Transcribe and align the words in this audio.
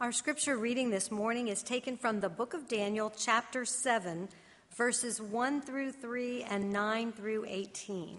Our 0.00 0.10
scripture 0.10 0.56
reading 0.56 0.90
this 0.90 1.12
morning 1.12 1.46
is 1.46 1.62
taken 1.62 1.96
from 1.96 2.18
the 2.18 2.28
book 2.28 2.52
of 2.52 2.66
Daniel, 2.66 3.12
chapter 3.16 3.64
7, 3.64 4.28
verses 4.76 5.22
1 5.22 5.62
through 5.62 5.92
3 5.92 6.42
and 6.42 6.72
9 6.72 7.12
through 7.12 7.44
18. 7.46 8.18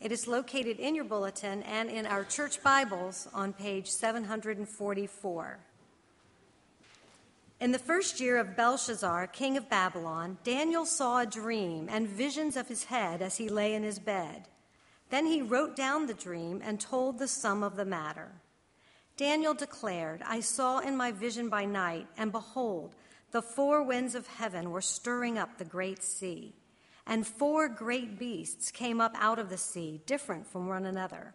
It 0.00 0.10
is 0.10 0.26
located 0.26 0.80
in 0.80 0.96
your 0.96 1.04
bulletin 1.04 1.62
and 1.62 1.88
in 1.88 2.04
our 2.04 2.24
church 2.24 2.60
Bibles 2.64 3.28
on 3.32 3.52
page 3.52 3.88
744. 3.90 5.58
In 7.60 7.70
the 7.70 7.78
first 7.78 8.18
year 8.18 8.36
of 8.36 8.56
Belshazzar, 8.56 9.28
king 9.28 9.56
of 9.56 9.70
Babylon, 9.70 10.38
Daniel 10.42 10.84
saw 10.84 11.20
a 11.20 11.26
dream 11.26 11.88
and 11.88 12.08
visions 12.08 12.56
of 12.56 12.66
his 12.66 12.84
head 12.84 13.22
as 13.22 13.36
he 13.36 13.48
lay 13.48 13.74
in 13.74 13.84
his 13.84 14.00
bed. 14.00 14.48
Then 15.10 15.26
he 15.26 15.42
wrote 15.42 15.76
down 15.76 16.06
the 16.06 16.14
dream 16.14 16.60
and 16.62 16.80
told 16.80 17.20
the 17.20 17.28
sum 17.28 17.62
of 17.62 17.76
the 17.76 17.84
matter. 17.84 18.32
Daniel 19.16 19.54
declared, 19.54 20.22
I 20.26 20.40
saw 20.40 20.80
in 20.80 20.96
my 20.96 21.12
vision 21.12 21.48
by 21.48 21.64
night, 21.64 22.08
and 22.16 22.32
behold, 22.32 22.96
the 23.30 23.42
four 23.42 23.82
winds 23.82 24.14
of 24.14 24.26
heaven 24.26 24.70
were 24.70 24.80
stirring 24.80 25.38
up 25.38 25.56
the 25.56 25.64
great 25.64 26.02
sea, 26.02 26.54
and 27.06 27.26
four 27.26 27.68
great 27.68 28.18
beasts 28.18 28.72
came 28.72 29.00
up 29.00 29.14
out 29.18 29.38
of 29.38 29.50
the 29.50 29.58
sea, 29.58 30.00
different 30.06 30.46
from 30.46 30.66
one 30.66 30.84
another. 30.84 31.34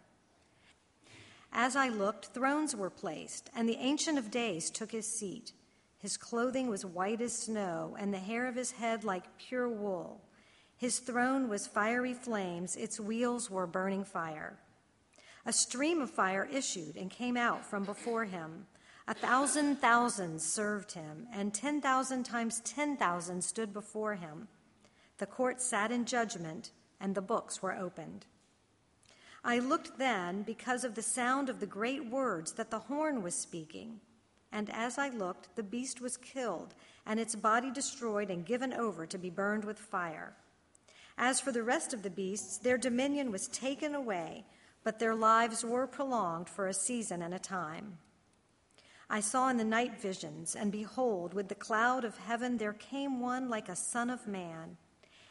As 1.52 1.74
I 1.74 1.88
looked, 1.88 2.26
thrones 2.26 2.76
were 2.76 2.90
placed, 2.90 3.50
and 3.56 3.68
the 3.68 3.78
Ancient 3.78 4.18
of 4.18 4.30
Days 4.30 4.70
took 4.70 4.92
his 4.92 5.06
seat. 5.06 5.52
His 5.98 6.16
clothing 6.16 6.68
was 6.68 6.84
white 6.84 7.20
as 7.20 7.32
snow, 7.32 7.96
and 7.98 8.12
the 8.12 8.18
hair 8.18 8.46
of 8.46 8.56
his 8.56 8.72
head 8.72 9.04
like 9.04 9.38
pure 9.38 9.68
wool. 9.68 10.20
His 10.76 10.98
throne 10.98 11.48
was 11.48 11.66
fiery 11.66 12.14
flames, 12.14 12.76
its 12.76 13.00
wheels 13.00 13.50
were 13.50 13.66
burning 13.66 14.04
fire. 14.04 14.58
A 15.46 15.52
stream 15.52 16.02
of 16.02 16.10
fire 16.10 16.48
issued 16.52 16.96
and 16.96 17.10
came 17.10 17.36
out 17.36 17.64
from 17.64 17.84
before 17.84 18.24
him. 18.24 18.66
A 19.08 19.14
thousand 19.14 19.76
thousands 19.76 20.44
served 20.44 20.92
him, 20.92 21.26
and 21.32 21.52
10,000 21.52 22.24
times 22.24 22.60
10,000 22.64 23.42
stood 23.42 23.72
before 23.72 24.14
him. 24.14 24.48
The 25.18 25.26
court 25.26 25.60
sat 25.60 25.90
in 25.90 26.04
judgment, 26.04 26.72
and 27.00 27.14
the 27.14 27.22
books 27.22 27.62
were 27.62 27.74
opened. 27.74 28.26
I 29.42 29.58
looked 29.58 29.98
then 29.98 30.42
because 30.42 30.84
of 30.84 30.94
the 30.94 31.02
sound 31.02 31.48
of 31.48 31.60
the 31.60 31.66
great 31.66 32.04
words 32.04 32.52
that 32.52 32.70
the 32.70 32.78
horn 32.78 33.22
was 33.22 33.34
speaking. 33.34 34.00
And 34.52 34.68
as 34.70 34.98
I 34.98 35.08
looked, 35.08 35.56
the 35.56 35.62
beast 35.62 36.00
was 36.00 36.16
killed, 36.18 36.74
and 37.06 37.18
its 37.18 37.34
body 37.34 37.70
destroyed 37.70 38.30
and 38.30 38.44
given 38.44 38.74
over 38.74 39.06
to 39.06 39.18
be 39.18 39.30
burned 39.30 39.64
with 39.64 39.78
fire. 39.78 40.34
As 41.16 41.40
for 41.40 41.52
the 41.52 41.62
rest 41.62 41.94
of 41.94 42.02
the 42.02 42.10
beasts, 42.10 42.58
their 42.58 42.78
dominion 42.78 43.32
was 43.32 43.48
taken 43.48 43.94
away 43.94 44.44
but 44.82 44.98
their 44.98 45.14
lives 45.14 45.64
were 45.64 45.86
prolonged 45.86 46.48
for 46.48 46.66
a 46.66 46.74
season 46.74 47.22
and 47.22 47.34
a 47.34 47.38
time. 47.38 47.98
I 49.08 49.20
saw 49.20 49.48
in 49.48 49.56
the 49.56 49.64
night 49.64 50.00
visions, 50.00 50.54
and 50.54 50.70
behold, 50.70 51.34
with 51.34 51.48
the 51.48 51.54
cloud 51.54 52.04
of 52.04 52.16
heaven 52.16 52.58
there 52.58 52.72
came 52.72 53.20
one 53.20 53.48
like 53.48 53.68
a 53.68 53.74
son 53.76 54.08
of 54.08 54.28
man. 54.28 54.76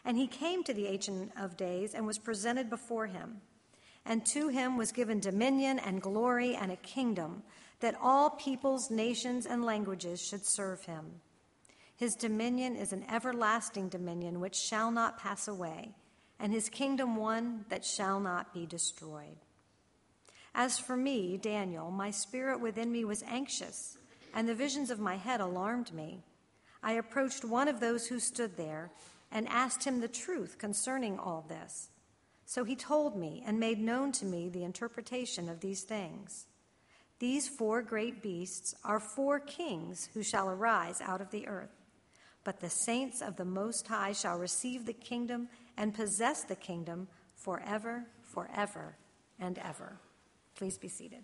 And 0.04 0.18
he 0.18 0.28
came 0.28 0.64
to 0.64 0.74
the 0.74 0.88
Ancient 0.88 1.32
of 1.40 1.56
Days 1.58 1.94
and 1.94 2.06
was 2.06 2.20
presented 2.20 2.70
before 2.70 3.08
him. 3.08 3.42
And 4.06 4.26
to 4.28 4.50
him 4.50 4.78
was 4.78 4.92
given 4.92 5.20
dominion 5.20 5.80
and 5.80 6.02
glory 6.02 6.56
and 6.56 6.72
a 6.72 6.78
kingdom, 6.78 7.44
that 7.80 7.96
all 8.02 8.32
peoples, 8.32 8.92
nations, 8.92 9.46
and 9.46 9.64
languages 9.64 10.22
should 10.22 10.46
serve 10.46 10.84
him. 10.84 11.22
His 11.96 12.16
dominion 12.16 12.76
is 12.76 12.92
an 12.92 13.06
everlasting 13.10 13.90
dominion 13.90 14.40
which 14.40 14.56
shall 14.56 14.92
not 14.92 15.18
pass 15.18 15.48
away 15.48 15.94
and 16.40 16.54
his 16.54 16.70
kingdom 16.70 17.16
one 17.16 17.66
that 17.70 17.84
shall 17.84 18.20
not 18.20 18.54
be 18.54 18.66
destroyed. 18.66 19.38
As 20.56 20.80
for 20.80 20.98
me, 20.98 21.38
Daniel, 21.38 21.92
my 21.92 22.12
spirit 22.12 22.60
within 22.60 22.92
me 22.92 23.06
was 23.06 23.24
anxious, 23.24 23.98
and 24.34 24.48
the 24.48 24.56
visions 24.56 24.90
of 24.90 25.00
my 25.00 25.16
head 25.16 25.42
alarmed 25.42 25.94
me. 25.94 26.24
I 26.82 26.94
approached 26.94 27.44
one 27.44 27.68
of 27.68 27.80
those 27.80 28.08
who 28.08 28.20
stood 28.20 28.58
there 28.58 28.92
and 29.32 29.48
asked 29.48 29.84
him 29.84 30.00
the 30.00 30.08
truth 30.08 30.58
concerning 30.58 31.20
all 31.20 31.46
this. 31.48 31.90
So 32.46 32.64
he 32.64 32.76
told 32.76 33.16
me 33.16 33.44
and 33.46 33.60
made 33.60 33.80
known 33.80 34.12
to 34.14 34.26
me 34.26 34.50
the 34.50 34.64
interpretation 34.64 35.50
of 35.50 35.60
these 35.60 35.84
things. 35.84 36.48
These 37.20 37.48
four 37.48 37.82
great 37.82 38.24
beasts 38.24 38.74
are 38.84 39.00
four 39.00 39.40
kings 39.40 40.10
who 40.14 40.24
shall 40.24 40.50
arise 40.50 41.02
out 41.02 41.22
of 41.22 41.30
the 41.32 41.48
earth. 41.48 41.76
But 42.44 42.62
the 42.62 42.70
saints 42.70 43.22
of 43.22 43.36
the 43.36 43.46
Most 43.46 43.88
High 43.88 44.14
shall 44.14 44.38
receive 44.38 44.86
the 44.86 44.94
kingdom 44.94 45.50
and 45.80 45.94
possess 45.94 46.44
the 46.44 46.58
kingdom 46.58 47.08
forever, 47.38 48.04
forever, 48.22 48.98
and 49.40 49.58
ever. 49.60 49.98
Please 50.54 50.78
be 50.78 50.90
seated. 50.90 51.24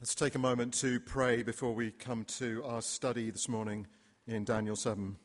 Let's 0.00 0.16
take 0.16 0.34
a 0.34 0.38
moment 0.40 0.74
to 0.74 0.98
pray 0.98 1.44
before 1.44 1.72
we 1.74 1.92
come 1.92 2.24
to 2.38 2.62
our 2.64 2.82
study 2.82 3.30
this 3.30 3.48
morning 3.48 3.86
in 4.26 4.44
Daniel 4.44 4.74
7. 4.74 5.16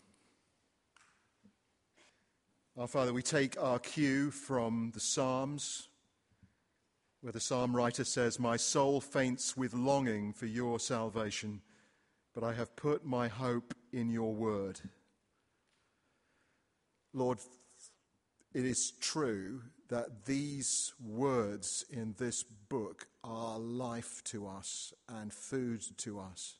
Our 2.77 2.87
Father, 2.87 3.11
we 3.11 3.23
take 3.23 3.59
our 3.59 3.79
cue 3.79 4.29
from 4.29 4.91
the 4.93 4.99
Psalms, 4.99 5.89
where 7.21 7.33
the 7.33 7.39
psalm 7.39 7.75
writer 7.75 8.05
says, 8.05 8.39
My 8.39 8.55
soul 8.55 9.01
faints 9.01 9.57
with 9.57 9.73
longing 9.73 10.31
for 10.31 10.45
your 10.45 10.79
salvation, 10.79 11.61
but 12.35 12.43
I 12.43 12.53
have 12.53 12.75
put 12.75 13.03
my 13.03 13.27
hope 13.27 13.73
in 13.91 14.11
your 14.11 14.33
word. 14.33 14.79
Lord, 17.13 17.39
it 18.53 18.65
is 18.65 18.91
true 18.99 19.61
that 19.89 20.25
these 20.25 20.93
words 21.03 21.85
in 21.89 22.15
this 22.17 22.43
book 22.43 23.07
are 23.23 23.57
life 23.57 24.23
to 24.25 24.47
us 24.47 24.93
and 25.07 25.33
food 25.33 25.83
to 25.97 26.19
us. 26.19 26.57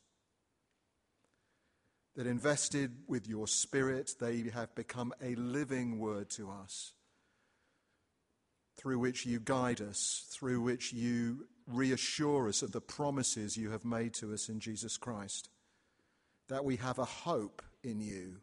That 2.16 2.26
invested 2.26 2.92
with 3.06 3.28
your 3.28 3.46
spirit, 3.46 4.12
they 4.20 4.42
have 4.52 4.74
become 4.74 5.12
a 5.22 5.36
living 5.36 6.00
word 6.00 6.28
to 6.30 6.50
us, 6.50 6.92
through 8.76 8.98
which 8.98 9.24
you 9.24 9.38
guide 9.38 9.80
us, 9.80 10.26
through 10.30 10.60
which 10.60 10.92
you 10.92 11.46
reassure 11.68 12.48
us 12.48 12.62
of 12.62 12.72
the 12.72 12.80
promises 12.80 13.56
you 13.56 13.70
have 13.70 13.84
made 13.84 14.12
to 14.14 14.32
us 14.32 14.48
in 14.48 14.58
Jesus 14.58 14.96
Christ, 14.96 15.48
that 16.48 16.64
we 16.64 16.76
have 16.76 16.98
a 16.98 17.04
hope 17.04 17.62
in 17.84 18.00
you 18.00 18.38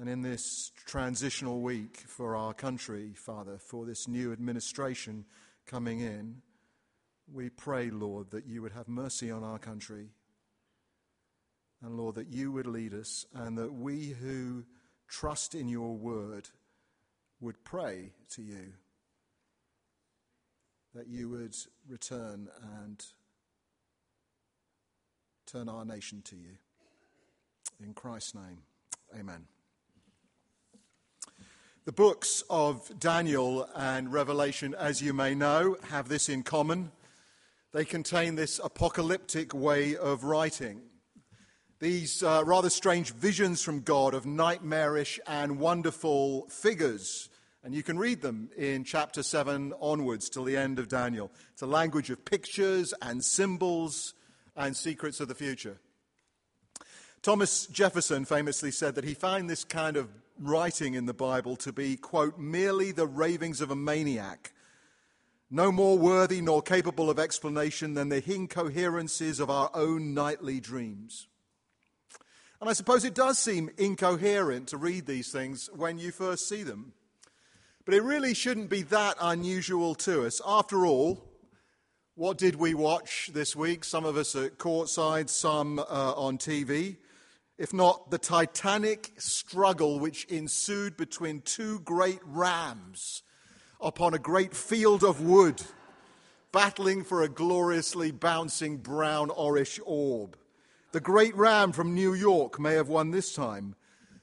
and 0.00 0.08
in 0.08 0.22
this 0.22 0.72
transitional 0.86 1.60
week 1.60 1.98
for 2.06 2.34
our 2.34 2.54
country, 2.54 3.12
Father, 3.14 3.58
for 3.58 3.84
this 3.84 4.08
new 4.08 4.32
administration 4.32 5.26
coming 5.66 6.00
in, 6.00 6.36
we 7.30 7.50
pray, 7.50 7.90
Lord, 7.90 8.30
that 8.30 8.46
you 8.46 8.62
would 8.62 8.72
have 8.72 8.88
mercy 8.88 9.30
on 9.30 9.44
our 9.44 9.58
country. 9.58 10.08
And 11.82 11.98
Lord, 11.98 12.14
that 12.14 12.28
you 12.28 12.50
would 12.50 12.66
lead 12.66 12.94
us 12.94 13.26
and 13.34 13.58
that 13.58 13.74
we 13.74 14.08
who 14.08 14.64
trust 15.06 15.54
in 15.54 15.68
your 15.68 15.94
word 15.94 16.48
would 17.40 17.62
pray 17.62 18.12
to 18.30 18.42
you. 18.42 18.72
That 20.94 21.08
you 21.08 21.28
would 21.28 21.54
return 21.86 22.48
and 22.80 23.04
turn 25.46 25.68
our 25.68 25.84
nation 25.84 26.22
to 26.22 26.36
you. 26.36 26.56
In 27.84 27.92
Christ's 27.92 28.34
name, 28.34 28.62
amen. 29.14 29.44
The 31.86 31.92
books 31.92 32.44
of 32.50 33.00
Daniel 33.00 33.66
and 33.74 34.12
Revelation, 34.12 34.74
as 34.78 35.00
you 35.00 35.14
may 35.14 35.34
know, 35.34 35.78
have 35.88 36.10
this 36.10 36.28
in 36.28 36.42
common. 36.42 36.92
They 37.72 37.86
contain 37.86 38.34
this 38.34 38.60
apocalyptic 38.62 39.54
way 39.54 39.96
of 39.96 40.24
writing. 40.24 40.82
These 41.78 42.22
uh, 42.22 42.42
rather 42.44 42.68
strange 42.68 43.14
visions 43.14 43.62
from 43.62 43.80
God 43.80 44.12
of 44.12 44.26
nightmarish 44.26 45.18
and 45.26 45.58
wonderful 45.58 46.48
figures. 46.50 47.30
And 47.64 47.74
you 47.74 47.82
can 47.82 47.98
read 47.98 48.20
them 48.20 48.50
in 48.58 48.84
chapter 48.84 49.22
7 49.22 49.72
onwards 49.80 50.28
till 50.28 50.44
the 50.44 50.58
end 50.58 50.78
of 50.78 50.86
Daniel. 50.86 51.32
It's 51.54 51.62
a 51.62 51.66
language 51.66 52.10
of 52.10 52.26
pictures 52.26 52.92
and 53.00 53.24
symbols 53.24 54.12
and 54.54 54.76
secrets 54.76 55.18
of 55.18 55.28
the 55.28 55.34
future. 55.34 55.78
Thomas 57.22 57.66
Jefferson 57.66 58.26
famously 58.26 58.70
said 58.70 58.96
that 58.96 59.04
he 59.04 59.14
found 59.14 59.48
this 59.48 59.64
kind 59.64 59.96
of 59.96 60.10
writing 60.40 60.94
in 60.94 61.06
the 61.06 61.14
Bible 61.14 61.54
to 61.56 61.72
be, 61.72 61.96
quote, 61.96 62.38
merely 62.38 62.90
the 62.90 63.06
ravings 63.06 63.60
of 63.60 63.70
a 63.70 63.76
maniac, 63.76 64.52
no 65.50 65.70
more 65.70 65.98
worthy 65.98 66.40
nor 66.40 66.62
capable 66.62 67.10
of 67.10 67.18
explanation 67.18 67.94
than 67.94 68.08
the 68.08 68.22
incoherencies 68.22 69.38
of 69.40 69.50
our 69.50 69.70
own 69.74 70.14
nightly 70.14 70.60
dreams. 70.60 71.28
And 72.60 72.70
I 72.70 72.72
suppose 72.72 73.04
it 73.04 73.14
does 73.14 73.38
seem 73.38 73.70
incoherent 73.78 74.68
to 74.68 74.76
read 74.76 75.06
these 75.06 75.32
things 75.32 75.68
when 75.74 75.98
you 75.98 76.12
first 76.12 76.48
see 76.48 76.62
them. 76.62 76.92
But 77.84 77.94
it 77.94 78.02
really 78.02 78.34
shouldn't 78.34 78.70
be 78.70 78.82
that 78.82 79.16
unusual 79.20 79.94
to 79.96 80.26
us. 80.26 80.40
After 80.46 80.86
all, 80.86 81.24
what 82.14 82.38
did 82.38 82.56
we 82.56 82.74
watch 82.74 83.30
this 83.32 83.56
week? 83.56 83.82
Some 83.82 84.04
of 84.04 84.16
us 84.16 84.36
at 84.36 84.58
courtside, 84.58 85.30
some 85.30 85.78
uh, 85.78 86.12
on 86.14 86.38
TV 86.38 86.96
if 87.60 87.74
not 87.74 88.10
the 88.10 88.16
titanic 88.16 89.12
struggle 89.18 90.00
which 90.00 90.24
ensued 90.24 90.96
between 90.96 91.42
two 91.42 91.78
great 91.80 92.18
rams 92.24 93.22
upon 93.82 94.14
a 94.14 94.18
great 94.18 94.56
field 94.56 95.04
of 95.04 95.20
wood 95.20 95.60
battling 96.52 97.04
for 97.04 97.22
a 97.22 97.28
gloriously 97.28 98.10
bouncing 98.10 98.78
brown 98.78 99.28
orish 99.28 99.78
orb. 99.84 100.38
The 100.92 101.00
great 101.00 101.36
ram 101.36 101.72
from 101.72 101.94
New 101.94 102.14
York 102.14 102.58
may 102.58 102.72
have 102.76 102.88
won 102.88 103.10
this 103.10 103.34
time, 103.34 103.76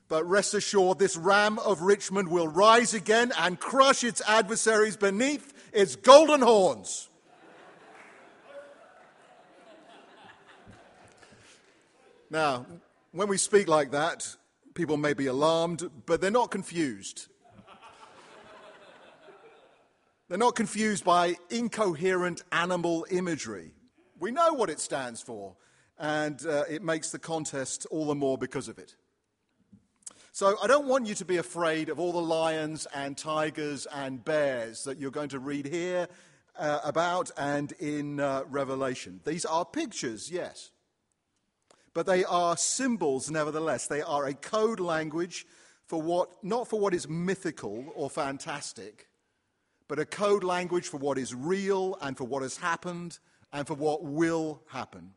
but 0.09 0.27
rest 0.27 0.55
assured, 0.55 0.97
this 0.97 1.15
ram 1.15 1.59
of 1.59 1.81
Richmond 1.81 2.29
will 2.29 2.47
rise 2.47 2.95
again 2.95 3.31
and 3.37 3.59
crush 3.59 4.03
its 4.03 4.19
adversaries 4.27 4.97
beneath 4.97 5.53
its 5.71 5.95
golden 5.95 6.41
horns. 6.41 7.07
Now, 12.31 12.65
when 13.11 13.27
we 13.27 13.37
speak 13.37 13.67
like 13.67 13.91
that, 13.91 14.35
people 14.73 14.97
may 14.97 15.13
be 15.13 15.27
alarmed, 15.27 15.89
but 16.05 16.21
they're 16.21 16.31
not 16.31 16.51
confused. 16.51 17.27
They're 20.29 20.37
not 20.37 20.55
confused 20.55 21.05
by 21.05 21.35
incoherent 21.49 22.43
animal 22.51 23.05
imagery. 23.09 23.71
We 24.19 24.31
know 24.31 24.53
what 24.53 24.69
it 24.69 24.81
stands 24.81 25.21
for, 25.21 25.55
and 25.97 26.45
uh, 26.45 26.63
it 26.69 26.83
makes 26.83 27.11
the 27.11 27.19
contest 27.19 27.87
all 27.89 28.07
the 28.07 28.15
more 28.15 28.37
because 28.37 28.67
of 28.67 28.77
it. 28.77 28.95
So 30.33 30.57
I 30.61 30.67
don't 30.67 30.85
want 30.85 31.07
you 31.07 31.15
to 31.15 31.25
be 31.25 31.37
afraid 31.37 31.87
of 31.87 31.99
all 31.99 32.11
the 32.11 32.21
lions 32.21 32.87
and 32.93 33.17
tigers 33.17 33.87
and 33.87 34.23
bears 34.23 34.83
that 34.83 34.99
you're 34.99 35.11
going 35.11 35.29
to 35.29 35.39
read 35.39 35.65
here 35.65 36.09
uh, 36.57 36.81
about 36.83 37.31
and 37.37 37.71
in 37.79 38.19
uh, 38.19 38.43
Revelation. 38.49 39.21
These 39.23 39.45
are 39.45 39.63
pictures, 39.63 40.29
yes 40.29 40.71
but 41.97 42.05
they 42.05 42.23
are 42.25 42.55
symbols 42.55 43.31
nevertheless. 43.31 43.87
They 43.87 44.03
are 44.03 44.27
a 44.27 44.35
code 44.35 44.79
language 44.79 45.47
for 45.87 45.99
what, 45.99 46.29
not 46.43 46.67
for 46.67 46.79
what 46.79 46.93
is 46.93 47.09
mythical 47.09 47.91
or 47.95 48.07
fantastic, 48.07 49.07
but 49.87 49.97
a 49.97 50.05
code 50.05 50.43
language 50.43 50.89
for 50.89 50.97
what 50.97 51.17
is 51.17 51.33
real 51.33 51.97
and 51.99 52.15
for 52.15 52.25
what 52.25 52.43
has 52.43 52.57
happened 52.57 53.17
and 53.51 53.65
for 53.65 53.73
what 53.73 54.03
will 54.03 54.61
happen. 54.67 55.13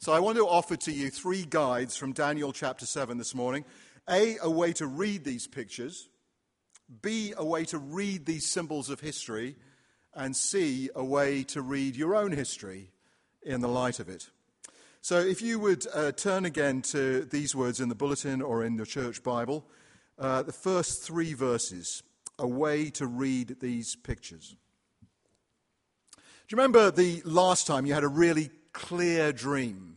So 0.00 0.12
I 0.12 0.18
want 0.18 0.36
to 0.38 0.48
offer 0.48 0.74
to 0.78 0.90
you 0.90 1.10
three 1.10 1.44
guides 1.48 1.96
from 1.96 2.12
Daniel 2.12 2.52
chapter 2.52 2.86
7 2.86 3.16
this 3.16 3.32
morning. 3.32 3.64
A, 4.08 4.36
a 4.42 4.50
way 4.50 4.72
to 4.72 4.88
read 4.88 5.22
these 5.22 5.46
pictures. 5.46 6.08
B, 7.02 7.34
a 7.36 7.44
way 7.44 7.64
to 7.66 7.78
read 7.78 8.26
these 8.26 8.48
symbols 8.48 8.90
of 8.90 8.98
history. 8.98 9.54
And 10.12 10.34
C, 10.34 10.90
a 10.92 11.04
way 11.04 11.44
to 11.44 11.62
read 11.62 11.94
your 11.94 12.16
own 12.16 12.32
history 12.32 12.90
in 13.42 13.60
the 13.60 13.68
light 13.68 14.00
of 14.00 14.08
it. 14.08 14.28
So 15.02 15.18
if 15.18 15.40
you 15.40 15.58
would 15.58 15.86
uh, 15.94 16.12
turn 16.12 16.44
again 16.44 16.82
to 16.82 17.24
these 17.24 17.54
words 17.54 17.80
in 17.80 17.88
the 17.88 17.94
bulletin 17.94 18.42
or 18.42 18.62
in 18.62 18.76
the 18.76 18.84
church 18.84 19.22
Bible, 19.22 19.64
uh, 20.18 20.42
the 20.42 20.52
first 20.52 21.02
three 21.02 21.32
verses, 21.32 22.02
a 22.38 22.46
way 22.46 22.90
to 22.90 23.06
read 23.06 23.56
these 23.60 23.96
pictures. 23.96 24.56
Do 26.12 26.20
you 26.50 26.56
remember 26.58 26.90
the 26.90 27.22
last 27.24 27.66
time 27.66 27.86
you 27.86 27.94
had 27.94 28.04
a 28.04 28.08
really 28.08 28.50
clear 28.74 29.32
dream? 29.32 29.96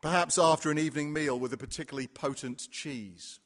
Perhaps 0.00 0.38
after 0.38 0.72
an 0.72 0.78
evening 0.78 1.12
meal 1.12 1.38
with 1.38 1.52
a 1.52 1.56
particularly 1.56 2.08
potent 2.08 2.68
cheese. 2.72 3.38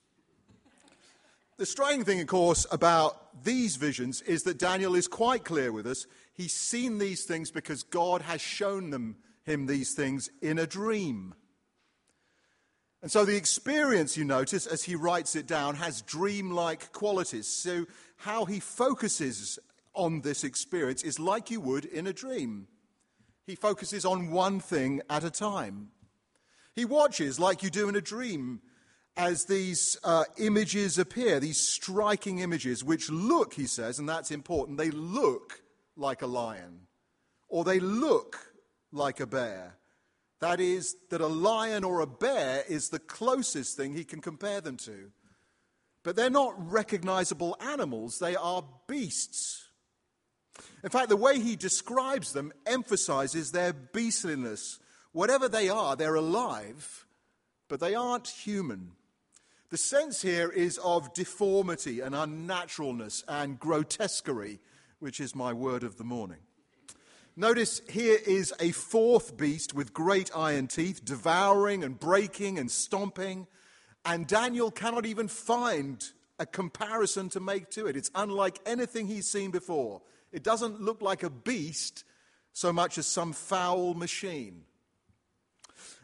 The 1.59 1.67
striking 1.67 2.05
thing, 2.05 2.21
of 2.21 2.27
course, 2.27 2.67
about 2.73 3.45
these 3.45 3.77
visions 3.77 4.23
is 4.23 4.45
that 4.45 4.59
Daniel 4.59 4.95
is 4.95 5.09
quite 5.09 5.45
clear 5.45 5.73
with 5.73 5.87
us. 5.87 6.07
He's 6.33 6.55
seen 6.55 6.99
these 6.99 7.25
things 7.25 7.51
because 7.51 7.83
God 7.83 8.23
has 8.23 8.41
shown 8.41 8.91
them 8.91 9.17
him 9.49 9.67
these 9.67 9.95
things 9.95 10.31
in 10.41 10.59
a 10.59 10.67
dream. 10.67 11.35
And 13.01 13.11
so 13.11 13.25
the 13.25 13.37
experience, 13.37 14.17
you 14.17 14.25
notice, 14.25 14.67
as 14.67 14.83
he 14.83 14.97
writes 14.97 15.37
it 15.37 15.47
down, 15.47 15.77
has 15.77 16.03
dreamlike 16.03 16.93
qualities. 16.93 17.47
So 17.47 17.87
how 18.17 18.45
he 18.45 18.59
focuses 18.59 19.59
on 19.95 20.23
this 20.23 20.43
experience 20.45 21.03
is 21.03 21.19
like 21.19 21.51
you 21.51 21.61
would 21.61 21.85
in 21.85 22.07
a 22.07 22.13
dream. 22.13 22.67
He 23.47 23.55
focuses 23.55 24.05
on 24.05 24.31
one 24.31 24.61
thing 24.61 25.01
at 25.09 25.25
a 25.25 25.31
time. 25.31 25.89
He 26.75 26.85
watches 26.85 27.41
like 27.41 27.63
you 27.63 27.71
do 27.71 27.89
in 27.89 27.97
a 27.97 28.01
dream 28.01 28.61
as 29.17 29.47
these 29.47 29.97
uh, 30.05 30.25
images 30.37 30.99
appear, 30.99 31.41
these 31.41 31.61
striking 31.61 32.39
images, 32.39 32.85
which 32.85 33.11
look, 33.11 33.55
he 33.55 33.67
says, 33.67 33.99
and 33.99 34.09
that's 34.09 34.31
important, 34.31 34.79
they 34.79 34.91
look 34.91 35.61
like 35.97 36.23
a 36.23 36.27
lion, 36.27 36.87
or 37.49 37.65
they 37.65 37.81
look 37.81 38.48
like 38.93 39.21
a 39.21 39.27
bear. 39.27 39.77
That 40.41 40.61
is, 40.61 40.97
that 41.11 41.21
a 41.21 41.27
lion 41.27 41.85
or 41.85 42.01
a 42.01 42.07
bear 42.07 42.63
is 42.69 42.89
the 42.89 42.99
closest 42.99 43.77
thing 43.77 43.95
he 43.95 44.05
can 44.05 44.21
compare 44.21 44.61
them 44.61 44.77
to. 44.79 45.11
But 46.05 46.17
they're 46.17 46.31
not 46.31 46.55
recognizable 46.71 47.57
animals, 47.61 48.19
they 48.19 48.37
are 48.37 48.65
beasts. 48.87 49.69
In 50.83 50.91
fact, 50.91 51.09
the 51.09 51.17
way 51.17 51.41
he 51.41 51.57
describes 51.57 52.33
them 52.33 52.53
emphasizes 52.67 53.53
their 53.53 53.73
beastliness. 53.73 54.79
Whatever 55.13 55.49
they 55.49 55.69
are, 55.69 55.97
they're 55.97 56.15
alive, 56.15 57.07
but 57.69 57.81
they 57.81 57.95
aren't 57.95 58.29
human. 58.29 58.93
The 59.71 59.77
sense 59.77 60.23
here 60.23 60.49
is 60.49 60.79
of 60.79 61.13
deformity 61.15 62.01
and 62.01 62.15
unnaturalness 62.15 63.25
and 63.29 63.59
grotesquerie, 63.59 64.61
which 64.99 65.21
is 65.21 65.35
my 65.35 65.53
word 65.53 65.83
of 65.83 65.99
the 65.99 66.05
morning. 66.05 66.39
Notice 67.39 67.83
here 67.89 68.19
is 68.27 68.53
a 68.59 68.73
fourth 68.73 69.37
beast 69.37 69.73
with 69.73 69.93
great 69.93 70.29
iron 70.35 70.67
teeth, 70.67 71.05
devouring 71.05 71.85
and 71.85 71.97
breaking 71.97 72.59
and 72.59 72.69
stomping. 72.69 73.47
And 74.05 74.27
Daniel 74.27 74.73
cannot 74.73 75.07
even 75.07 75.29
find 75.29 76.05
a 76.41 76.47
comparison 76.47 77.29
to 77.29 77.39
make 77.39 77.71
to 77.71 77.87
it. 77.87 77.97
It's 77.97 78.11
unlike 78.13 78.59
anything 78.67 79.07
he's 79.07 79.29
seen 79.29 79.53
before. 79.53 80.03
It 80.33 80.43
doesn't 80.43 80.83
look 80.83 81.01
like 81.01 81.23
a 81.23 81.31
beast 81.31 82.03
so 82.55 82.73
much 82.73 82.99
as 82.99 83.07
some 83.07 83.33
foul 83.33 83.95
machine. 83.95 84.65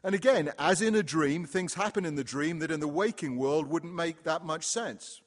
And 0.05 0.15
again, 0.15 0.53
as 0.57 0.81
in 0.81 0.95
a 0.95 1.03
dream, 1.03 1.47
things 1.47 1.75
happen 1.75 2.05
in 2.05 2.15
the 2.15 2.23
dream 2.23 2.61
that 2.61 2.71
in 2.71 2.79
the 2.79 2.87
waking 2.87 3.39
world 3.39 3.67
wouldn't 3.67 3.93
make 3.93 4.23
that 4.23 4.45
much 4.45 4.65
sense. 4.65 5.21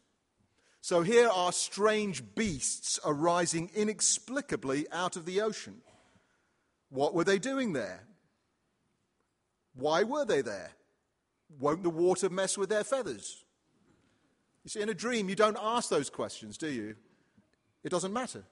So 0.80 1.02
here 1.02 1.28
are 1.28 1.52
strange 1.52 2.34
beasts 2.34 2.98
arising 3.04 3.72
inexplicably 3.76 4.86
out 4.90 5.18
of 5.18 5.26
the 5.26 5.42
ocean. 5.42 5.82
What 6.90 7.14
were 7.14 7.24
they 7.24 7.40
doing 7.40 7.74
there? 7.74 8.04
Why 9.74 10.04
were 10.04 10.26
they 10.26 10.42
there? 10.42 10.72
Won't 11.60 11.84
the 11.84 11.90
water 11.90 12.30
mess 12.30 12.58
with 12.58 12.70
their 12.70 12.84
feathers? 12.84 13.44
You 14.64 14.70
see, 14.70 14.82
in 14.82 14.90
a 14.90 14.94
dream, 14.94 15.30
you 15.30 15.36
don't 15.36 15.58
ask 15.62 15.90
those 15.90 16.10
questions, 16.10 16.58
do 16.58 16.68
you? 16.68 16.96
It 17.84 17.90
doesn't 17.90 18.12
matter. 18.12 18.44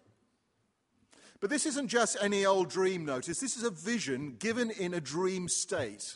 But 1.42 1.50
this 1.50 1.66
isn't 1.66 1.90
just 1.90 2.18
any 2.22 2.46
old 2.46 2.70
dream, 2.70 3.06
notice. 3.06 3.40
This 3.40 3.58
is 3.58 3.64
a 3.64 3.72
vision 3.72 4.36
given 4.40 4.72
in 4.72 4.94
a 4.94 5.02
dream 5.02 5.50
state. 5.50 6.16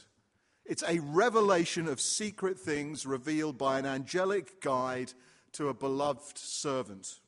It's 0.66 0.84
a 0.88 1.00
revelation 1.00 1.88
of 1.88 2.00
secret 2.00 2.58
things 2.58 3.06
revealed 3.06 3.58
by 3.58 3.80
an 3.80 3.86
angelic 3.86 4.62
guide 4.62 5.12
to 5.54 5.68
a 5.68 5.74
beloved 5.74 6.38
servant. 6.38 7.20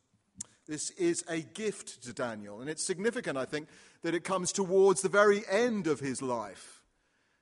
This 0.67 0.91
is 0.91 1.25
a 1.27 1.41
gift 1.41 2.03
to 2.03 2.13
Daniel, 2.13 2.61
and 2.61 2.69
it's 2.69 2.83
significant, 2.83 3.37
I 3.37 3.45
think, 3.45 3.67
that 4.03 4.15
it 4.15 4.23
comes 4.23 4.51
towards 4.51 5.01
the 5.01 5.09
very 5.09 5.43
end 5.49 5.87
of 5.87 5.99
his 5.99 6.21
life 6.21 6.81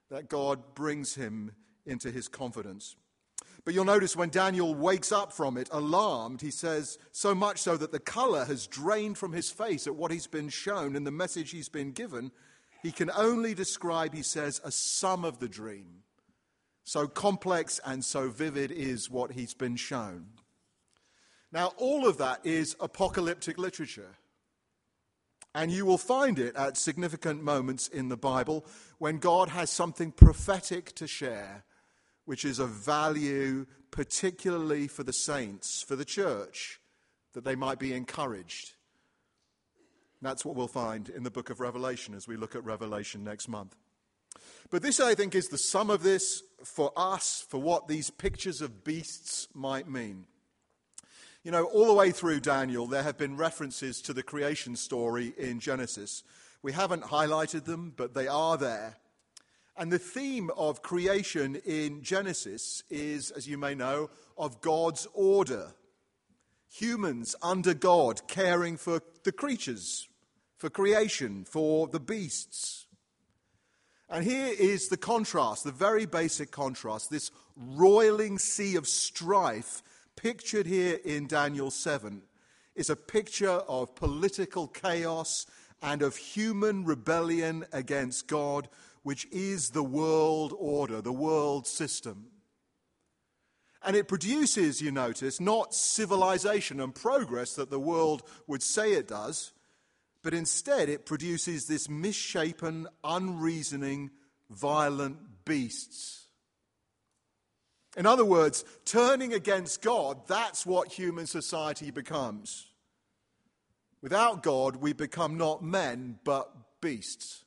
that 0.09 0.29
God 0.29 0.75
brings 0.75 1.15
him 1.15 1.51
into 1.85 2.11
his 2.11 2.27
confidence. 2.27 2.95
But 3.65 3.73
you'll 3.73 3.85
notice 3.85 4.15
when 4.15 4.29
Daniel 4.29 4.73
wakes 4.73 5.11
up 5.11 5.31
from 5.33 5.57
it, 5.57 5.69
alarmed, 5.71 6.41
he 6.41 6.51
says, 6.51 6.97
so 7.11 7.35
much 7.35 7.59
so 7.59 7.77
that 7.77 7.91
the 7.91 7.99
color 7.99 8.45
has 8.45 8.67
drained 8.67 9.17
from 9.17 9.33
his 9.33 9.51
face 9.51 9.85
at 9.85 9.95
what 9.95 10.11
he's 10.11 10.27
been 10.27 10.49
shown 10.49 10.95
and 10.95 11.05
the 11.05 11.11
message 11.11 11.51
he's 11.51 11.69
been 11.69 11.91
given. 11.91 12.31
He 12.81 12.91
can 12.91 13.11
only 13.11 13.53
describe, 13.53 14.13
he 14.13 14.23
says, 14.23 14.61
a 14.63 14.71
sum 14.71 15.25
of 15.25 15.39
the 15.39 15.49
dream. 15.49 16.03
So 16.83 17.07
complex 17.07 17.79
and 17.85 18.03
so 18.03 18.29
vivid 18.29 18.71
is 18.71 19.09
what 19.09 19.33
he's 19.33 19.53
been 19.53 19.75
shown. 19.75 20.27
Now, 21.51 21.73
all 21.77 22.07
of 22.07 22.17
that 22.17 22.45
is 22.45 22.75
apocalyptic 22.79 23.57
literature. 23.57 24.15
And 25.59 25.73
you 25.73 25.85
will 25.85 25.97
find 25.97 26.39
it 26.39 26.55
at 26.55 26.77
significant 26.77 27.43
moments 27.43 27.89
in 27.89 28.07
the 28.07 28.15
Bible 28.15 28.65
when 28.97 29.17
God 29.17 29.49
has 29.49 29.69
something 29.69 30.09
prophetic 30.13 30.95
to 30.95 31.05
share, 31.05 31.65
which 32.23 32.45
is 32.45 32.59
of 32.59 32.69
value, 32.69 33.65
particularly 33.91 34.87
for 34.87 35.03
the 35.03 35.11
saints, 35.11 35.83
for 35.85 35.97
the 35.97 36.05
church, 36.05 36.79
that 37.33 37.43
they 37.43 37.55
might 37.55 37.77
be 37.77 37.91
encouraged. 37.91 38.75
That's 40.21 40.45
what 40.45 40.55
we'll 40.55 40.69
find 40.69 41.09
in 41.09 41.23
the 41.23 41.29
book 41.29 41.49
of 41.49 41.59
Revelation 41.59 42.13
as 42.13 42.25
we 42.25 42.37
look 42.37 42.55
at 42.55 42.63
Revelation 42.63 43.25
next 43.25 43.49
month. 43.49 43.75
But 44.69 44.81
this, 44.81 45.01
I 45.01 45.13
think, 45.13 45.35
is 45.35 45.49
the 45.49 45.57
sum 45.57 45.89
of 45.89 46.03
this 46.03 46.41
for 46.63 46.93
us, 46.95 47.45
for 47.49 47.61
what 47.61 47.89
these 47.89 48.09
pictures 48.09 48.61
of 48.61 48.85
beasts 48.85 49.49
might 49.53 49.89
mean. 49.89 50.23
You 51.41 51.51
know, 51.51 51.63
all 51.63 51.88
the 51.88 51.93
way 51.93 52.12
through 52.12 52.41
Daniel, 52.41 52.86
there 52.86 53.03
have 53.03 53.17
been 53.17 53.38
references 53.38 54.01
to 54.01 54.13
the 54.13 54.24
creation 54.24 54.75
story 54.75 55.34
in 55.38 55.62
Genesis. 55.62 56.24
We 56.62 56.74
haven't 56.74 57.03
highlighted 57.03 57.63
them, 57.63 57.93
but 57.96 58.13
they 58.13 58.27
are 58.27 58.58
there. 58.58 58.98
And 59.77 59.89
the 59.89 60.00
theme 60.00 60.51
of 60.58 60.81
creation 60.81 61.55
in 61.65 62.03
Genesis 62.03 62.84
is, 62.89 63.31
as 63.31 63.48
you 63.48 63.58
may 63.58 63.74
know, 63.74 64.10
of 64.38 64.60
God's 64.60 65.08
order. 65.13 65.72
Humans 66.74 67.38
under 67.41 67.74
God 67.74 68.27
caring 68.27 68.75
for 68.75 69.01
the 69.24 69.31
creatures, 69.31 70.10
for 70.58 70.69
creation, 70.69 71.46
for 71.46 71.88
the 71.88 72.01
beasts. 72.01 72.86
And 74.10 74.25
here 74.25 74.53
is 74.60 74.89
the 74.89 74.98
contrast, 74.98 75.63
the 75.63 75.72
very 75.72 76.05
basic 76.05 76.51
contrast, 76.51 77.10
this 77.10 77.31
roiling 77.55 78.39
sea 78.39 78.75
of 78.75 78.89
strife 78.89 79.81
pictured 80.21 80.65
here 80.65 80.99
in 81.05 81.27
Daniel 81.27 81.71
7 81.71 82.21
is 82.75 82.89
a 82.89 82.95
picture 82.95 83.49
of 83.69 83.95
political 83.95 84.67
chaos 84.67 85.45
and 85.81 86.01
of 86.01 86.17
human 86.17 86.83
rebellion 86.83 87.65
against 87.71 88.27
God, 88.27 88.67
which 89.03 89.25
is 89.31 89.69
the 89.69 89.83
world 89.83 90.53
order, 90.59 91.01
the 91.01 91.13
world 91.13 91.65
system. 91.65 92.25
And 93.81 93.95
it 93.95 94.09
produces, 94.09 94.81
you 94.81 94.91
notice, 94.91 95.39
not 95.39 95.73
civilization 95.73 96.81
and 96.81 96.93
progress 96.93 97.53
that 97.53 97.69
the 97.69 97.79
world 97.79 98.23
would 98.45 98.61
say 98.61 98.91
it 98.93 99.07
does, 99.07 99.53
but 100.21 100.33
instead 100.33 100.89
it 100.89 101.05
produces 101.05 101.65
this 101.65 101.88
misshapen, 101.88 102.88
unreasoning, 103.05 104.11
violent 104.49 105.45
beasts. 105.45 106.28
In 107.98 108.05
other 108.05 108.25
words, 108.25 108.63
turning 108.86 109.34
against 109.34 109.81
God, 109.81 110.27
that's 110.27 110.65
what 110.65 110.91
human 110.91 111.25
society 111.25 111.91
becomes. 111.91 112.67
Without 114.01 114.43
God, 114.43 114.77
we 114.77 114.93
become 114.93 115.38
not 115.38 115.63
men, 115.63 116.19
but 116.24 116.50
beasts. 116.81 117.43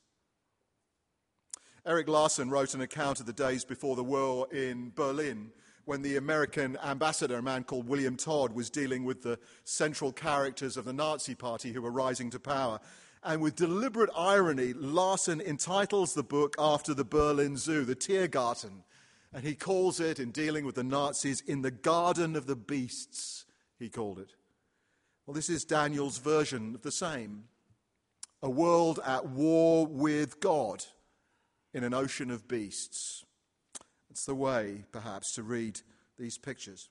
Erik 1.85 2.07
Larson 2.07 2.49
wrote 2.49 2.73
an 2.73 2.81
account 2.81 3.19
of 3.19 3.25
the 3.25 3.33
days 3.33 3.65
before 3.65 3.95
the 3.95 4.03
war 4.03 4.47
in 4.51 4.91
Berlin 4.95 5.51
when 5.85 6.01
the 6.01 6.15
American 6.15 6.77
ambassador, 6.83 7.37
a 7.37 7.41
man 7.41 7.63
called 7.63 7.87
William 7.87 8.15
Dodd, 8.15 8.53
was 8.53 8.69
dealing 8.69 9.03
with 9.03 9.21
the 9.21 9.37
central 9.65 10.13
characters 10.13 10.77
of 10.77 10.85
the 10.85 10.93
Nazi 10.93 11.35
Party 11.35 11.73
who 11.73 11.81
were 11.81 11.91
rising 11.91 12.29
to 12.29 12.39
power. 12.39 12.79
And 13.21 13.41
with 13.41 13.55
deliberate 13.55 14.09
irony, 14.15 14.73
Larson 14.73 15.41
entitles 15.41 16.13
the 16.13 16.23
book 16.23 16.55
after 16.57 16.93
the 16.93 17.03
Berlin 17.03 17.57
Zoo, 17.57 17.83
the 17.83 17.95
Tiergarten. 17.95 18.83
And 19.33 19.43
he 19.43 19.55
calls 19.55 19.99
it, 19.99 20.19
in 20.19 20.31
dealing 20.31 20.65
with 20.65 20.75
the 20.75 20.83
Nazis, 20.83 21.41
in 21.41 21.63
the 21.63 21.71
Garden 21.71 22.35
of 22.35 22.45
the 22.45 22.55
Beasts, 22.55 23.45
he 23.79 23.89
called 23.89 24.19
it. 24.19 24.35
Well, 25.25 25.33
this 25.33 25.49
is 25.49 25.63
Daniel's 25.65 26.17
version 26.17 26.75
of 26.75 26.81
the 26.81 26.91
same 26.91 27.45
a 28.41 28.49
world 28.49 28.99
at 29.05 29.25
war 29.25 29.87
with 29.87 30.41
God 30.41 30.83
in 31.73 31.85
an 31.85 31.93
ocean 31.93 32.29
of 32.29 32.45
beasts. 32.45 33.23
It's 34.11 34.25
the 34.25 34.35
way, 34.35 34.83
perhaps, 34.91 35.33
to 35.35 35.43
read 35.43 35.79
these 36.19 36.37
pictures. 36.37 36.89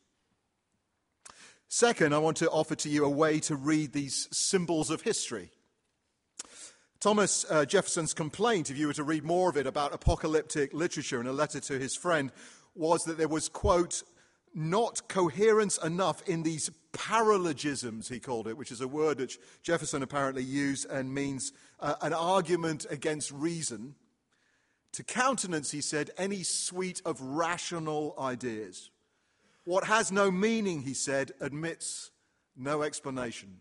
Second, 1.69 2.15
I 2.15 2.19
want 2.19 2.39
to 2.39 2.51
offer 2.51 2.75
to 2.77 2.89
you 2.89 3.05
a 3.05 3.11
way 3.11 3.39
to 3.41 3.55
read 3.55 3.93
these 3.93 4.29
symbols 4.33 4.91
of 4.91 5.03
history. 5.03 5.51
Thomas 7.03 7.45
uh, 7.51 7.65
Jefferson's 7.65 8.15
complaint, 8.15 8.71
if 8.71 8.79
you 8.79 8.87
were 8.87 8.93
to 8.93 9.03
read 9.03 9.25
more 9.25 9.51
of 9.51 9.57
it 9.57 9.67
about 9.67 9.93
apocalyptic 9.93 10.73
literature 10.73 11.21
in 11.21 11.27
a 11.27 11.33
letter 11.33 11.59
to 11.59 11.77
his 11.77 11.97
friend, 11.97 12.31
was 12.77 13.03
that 13.07 13.19
there 13.19 13.27
was, 13.27 13.49
quote, 13.49 14.05
not 14.55 15.09
coherence 15.09 15.79
enough 15.79 16.23
in 16.29 16.45
these 16.45 16.71
paralogisms, 16.93 18.09
he 18.09 18.21
called 18.21 18.47
it, 18.47 18.57
which 18.57 18.71
is 18.71 18.81
a 18.81 18.87
word 18.87 19.19
which 19.19 19.41
Jefferson 19.65 20.05
apparently 20.05 20.45
used 20.45 20.89
and 20.89 21.13
means 21.13 21.53
uh, 21.81 21.97
an 22.03 22.13
argument 22.13 22.87
against 22.89 23.33
reason, 23.33 23.97
to 24.93 25.03
countenance, 25.03 25.73
he 25.73 25.81
said, 25.81 26.13
any 26.17 26.45
suite 26.45 27.03
of 27.05 27.21
rational 27.21 28.15
ideas. 28.17 28.93
What 29.65 29.83
has 29.89 30.13
no 30.13 30.31
meaning, 30.31 30.83
he 30.83 30.95
said, 30.95 31.33
admits 31.41 32.13
no 32.57 32.85
explanation. 32.85 33.61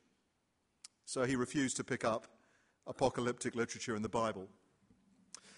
So 1.06 1.24
he 1.24 1.36
refused 1.36 1.78
to 1.78 1.84
pick 1.84 2.06
up 2.06 2.28
apocalyptic 2.88 3.56
literature 3.56 3.96
in 3.96 4.02
the 4.02 4.10
Bible. 4.10 4.48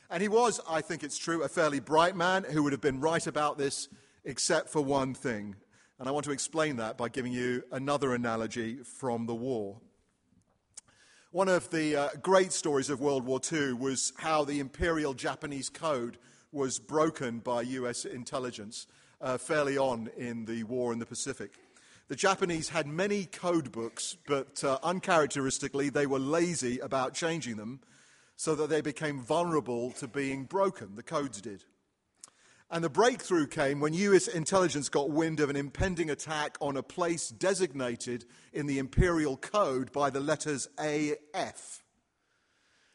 And 0.10 0.22
he 0.22 0.27
was, 0.27 0.60
I 0.70 0.82
think 0.82 1.03
it's 1.03 1.18
true, 1.18 1.44
a 1.44 1.48
fairly 1.48 1.80
bright 1.80 2.15
man 2.15 2.44
who 2.44 2.63
would 2.63 2.72
have 2.72 2.82
been 2.82 3.00
right 3.00 3.25
about 3.25 3.58
this 3.58 3.89
except 4.25 4.70
for 4.70 4.82
one 4.82 5.13
thing. 5.13 5.56
And 6.00 6.08
I 6.08 6.12
want 6.12 6.25
to 6.25 6.32
explain 6.32 6.75
that 6.77 6.98
by 6.98 7.10
giving 7.10 7.32
you 7.32 7.63
another 7.72 8.13
analogy 8.13 8.77
from 8.84 9.25
the 9.25 9.36
war. 9.36 9.80
One 11.32 11.50
of 11.50 11.70
the 11.72 11.96
uh, 11.96 12.10
great 12.22 12.51
stories 12.53 12.92
of 12.92 13.01
World 13.01 13.25
War 13.25 13.39
II 13.51 13.74
was 13.74 14.13
how 14.18 14.44
the 14.44 14.60
Imperial 14.60 15.15
Japanese 15.15 15.68
Code 15.68 16.20
was 16.51 16.77
broken 16.77 17.39
by 17.39 17.63
US 17.63 18.06
intelligence 18.06 18.86
uh, 19.20 19.39
fairly 19.39 19.77
on 19.77 20.12
in 20.15 20.46
the 20.46 20.63
war 20.65 20.94
in 20.94 21.00
the 21.00 21.06
Pacific. 21.08 21.53
The 22.10 22.15
Japanese 22.15 22.69
had 22.69 22.86
many 22.86 23.25
code 23.25 23.72
books, 23.72 24.17
but 24.27 24.63
uh, 24.63 24.77
uncharacteristically, 24.83 25.89
they 25.89 26.05
were 26.05 26.19
lazy 26.19 26.79
about 26.79 27.13
changing 27.13 27.55
them 27.55 27.79
so 28.36 28.55
that 28.55 28.69
they 28.69 28.81
became 28.81 29.22
vulnerable 29.22 29.91
to 29.91 30.07
being 30.07 30.43
broken. 30.43 30.95
The 30.95 31.03
codes 31.03 31.41
did. 31.41 31.63
And 32.69 32.83
the 32.83 32.89
breakthrough 32.89 33.48
came 33.48 33.79
when 33.79 33.93
US 33.93 34.27
intelligence 34.27 34.89
got 34.89 35.12
wind 35.12 35.39
of 35.39 35.50
an 35.50 35.55
impending 35.55 36.10
attack 36.10 36.57
on 36.60 36.75
a 36.75 36.83
place 36.83 37.29
designated 37.29 38.25
in 38.51 38.65
the 38.65 38.79
imperial 38.79 39.38
code 39.38 39.91
by 39.91 40.10
the 40.10 40.19
letters 40.19 40.67
AF. 40.79 41.83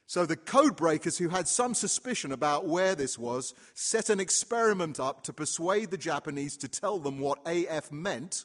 So 0.06 0.26
the 0.26 0.36
code 0.36 0.76
breakers 0.76 1.18
who 1.18 1.28
had 1.28 1.46
some 1.46 1.74
suspicion 1.74 2.32
about 2.32 2.66
where 2.66 2.94
this 2.94 3.18
was 3.18 3.54
set 3.72 4.10
an 4.10 4.20
experiment 4.20 4.98
up 4.98 5.22
to 5.24 5.32
persuade 5.32 5.90
the 5.90 5.98
Japanese 5.98 6.56
to 6.58 6.68
tell 6.68 6.98
them 6.98 7.20
what 7.20 7.38
AF 7.46 7.92
meant 7.92 8.44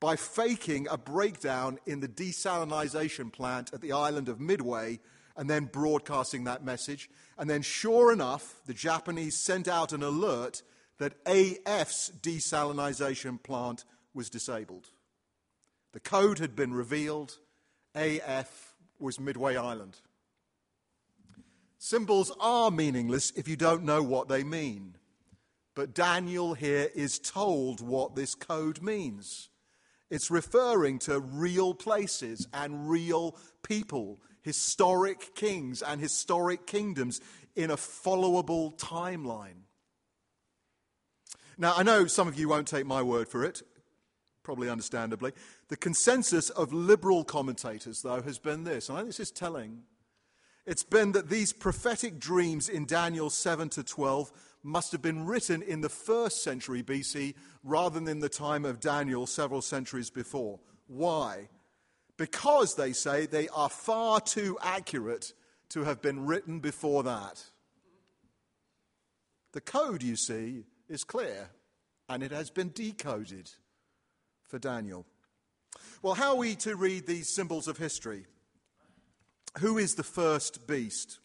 by 0.00 0.16
faking 0.16 0.86
a 0.88 0.96
breakdown 0.96 1.78
in 1.86 2.00
the 2.00 2.08
desalination 2.08 3.32
plant 3.32 3.72
at 3.72 3.80
the 3.80 3.92
island 3.92 4.28
of 4.28 4.40
Midway 4.40 5.00
and 5.36 5.48
then 5.48 5.64
broadcasting 5.64 6.44
that 6.44 6.64
message. 6.64 7.08
And 7.36 7.48
then, 7.48 7.62
sure 7.62 8.12
enough, 8.12 8.60
the 8.66 8.74
Japanese 8.74 9.36
sent 9.36 9.68
out 9.68 9.92
an 9.92 10.02
alert 10.02 10.62
that 10.98 11.14
AF's 11.26 12.10
desalination 12.20 13.42
plant 13.42 13.84
was 14.14 14.28
disabled. 14.28 14.90
The 15.92 16.00
code 16.00 16.38
had 16.38 16.54
been 16.54 16.74
revealed. 16.74 17.38
AF 17.94 18.74
was 18.98 19.20
Midway 19.20 19.56
Island. 19.56 19.98
Symbols 21.78 22.32
are 22.40 22.70
meaningless 22.70 23.30
if 23.36 23.46
you 23.46 23.56
don't 23.56 23.84
know 23.84 24.02
what 24.02 24.28
they 24.28 24.42
mean. 24.42 24.96
But 25.76 25.94
Daniel 25.94 26.54
here 26.54 26.88
is 26.94 27.20
told 27.20 27.80
what 27.80 28.16
this 28.16 28.34
code 28.34 28.82
means. 28.82 29.48
It's 30.10 30.30
referring 30.30 30.98
to 31.00 31.20
real 31.20 31.74
places 31.74 32.48
and 32.52 32.88
real 32.88 33.36
people 33.62 34.20
historic 34.42 35.34
kings 35.34 35.82
and 35.82 36.00
historic 36.00 36.66
kingdoms 36.66 37.20
in 37.54 37.70
a 37.70 37.76
followable 37.76 38.74
timeline. 38.78 39.64
Now, 41.58 41.74
I 41.76 41.82
know 41.82 42.06
some 42.06 42.28
of 42.28 42.38
you 42.38 42.48
won't 42.48 42.68
take 42.68 42.86
my 42.86 43.02
word 43.02 43.28
for 43.28 43.44
it, 43.44 43.62
probably 44.42 44.70
understandably. 44.70 45.32
The 45.68 45.76
consensus 45.76 46.50
of 46.50 46.72
liberal 46.72 47.24
commentators, 47.24 48.00
though, 48.02 48.22
has 48.22 48.38
been 48.38 48.64
this, 48.64 48.88
and 48.88 48.96
I 48.96 49.00
think 49.00 49.10
this 49.10 49.20
is 49.20 49.30
telling. 49.30 49.82
It's 50.64 50.84
been 50.84 51.12
that 51.12 51.28
these 51.28 51.52
prophetic 51.52 52.18
dreams 52.18 52.68
in 52.68 52.86
Daniel 52.86 53.28
7 53.28 53.68
to 53.70 53.82
12 53.82 54.30
must 54.62 54.92
have 54.92 55.02
been 55.02 55.24
written 55.24 55.62
in 55.62 55.80
the 55.80 55.88
first 55.88 56.42
century 56.42 56.82
BC 56.82 57.34
rather 57.62 57.98
than 57.98 58.08
in 58.08 58.20
the 58.20 58.28
time 58.28 58.64
of 58.64 58.80
Daniel 58.80 59.26
several 59.26 59.62
centuries 59.62 60.10
before. 60.10 60.58
Why? 60.86 61.48
because 62.18 62.74
they 62.74 62.92
say 62.92 63.24
they 63.24 63.48
are 63.48 63.70
far 63.70 64.20
too 64.20 64.58
accurate 64.60 65.32
to 65.70 65.84
have 65.84 66.02
been 66.02 66.26
written 66.26 66.60
before 66.60 67.04
that. 67.04 67.42
The 69.52 69.60
code, 69.62 70.02
you 70.02 70.16
see, 70.16 70.64
is 70.88 71.04
clear 71.04 71.48
and 72.08 72.22
it 72.22 72.32
has 72.32 72.50
been 72.50 72.70
decoded 72.74 73.50
for 74.46 74.58
Daniel. 74.58 75.06
Well, 76.02 76.14
how 76.14 76.30
are 76.30 76.36
we 76.36 76.54
to 76.56 76.76
read 76.76 77.06
these 77.06 77.34
symbols 77.34 77.68
of 77.68 77.78
history? 77.78 78.26
Who 79.60 79.78
is 79.78 79.94
the 79.94 80.02
first 80.02 80.66
beast? 80.66 81.20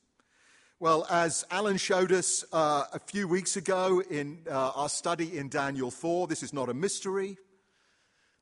Well, 0.83 1.07
as 1.09 1.45
Alan 1.49 1.77
showed 1.77 2.11
us 2.11 2.43
uh, 2.51 2.83
a 2.91 2.99
few 2.99 3.25
weeks 3.25 3.55
ago 3.55 4.01
in 4.01 4.39
uh, 4.51 4.71
our 4.75 4.89
study 4.89 5.37
in 5.37 5.47
Daniel 5.47 5.89
4, 5.89 6.27
this 6.27 6.43
is 6.43 6.51
not 6.51 6.67
a 6.67 6.73
mystery. 6.73 7.37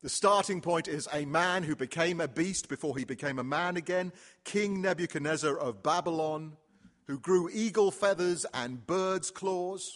The 0.02 0.10
starting 0.10 0.60
point 0.60 0.88
is 0.88 1.08
a 1.14 1.26
man 1.26 1.62
who 1.62 1.76
became 1.76 2.20
a 2.20 2.28
beast 2.28 2.68
before 2.68 2.98
he 2.98 3.06
became 3.06 3.38
a 3.38 3.44
man 3.44 3.78
again, 3.78 4.12
King 4.44 4.82
Nebuchadnezzar 4.82 5.56
of 5.56 5.84
Babylon, 5.84 6.54
who 7.06 7.20
grew 7.20 7.48
eagle 7.54 7.92
feathers 7.92 8.44
and 8.56 8.88
bird's 8.88 9.30
claws. 9.30 9.96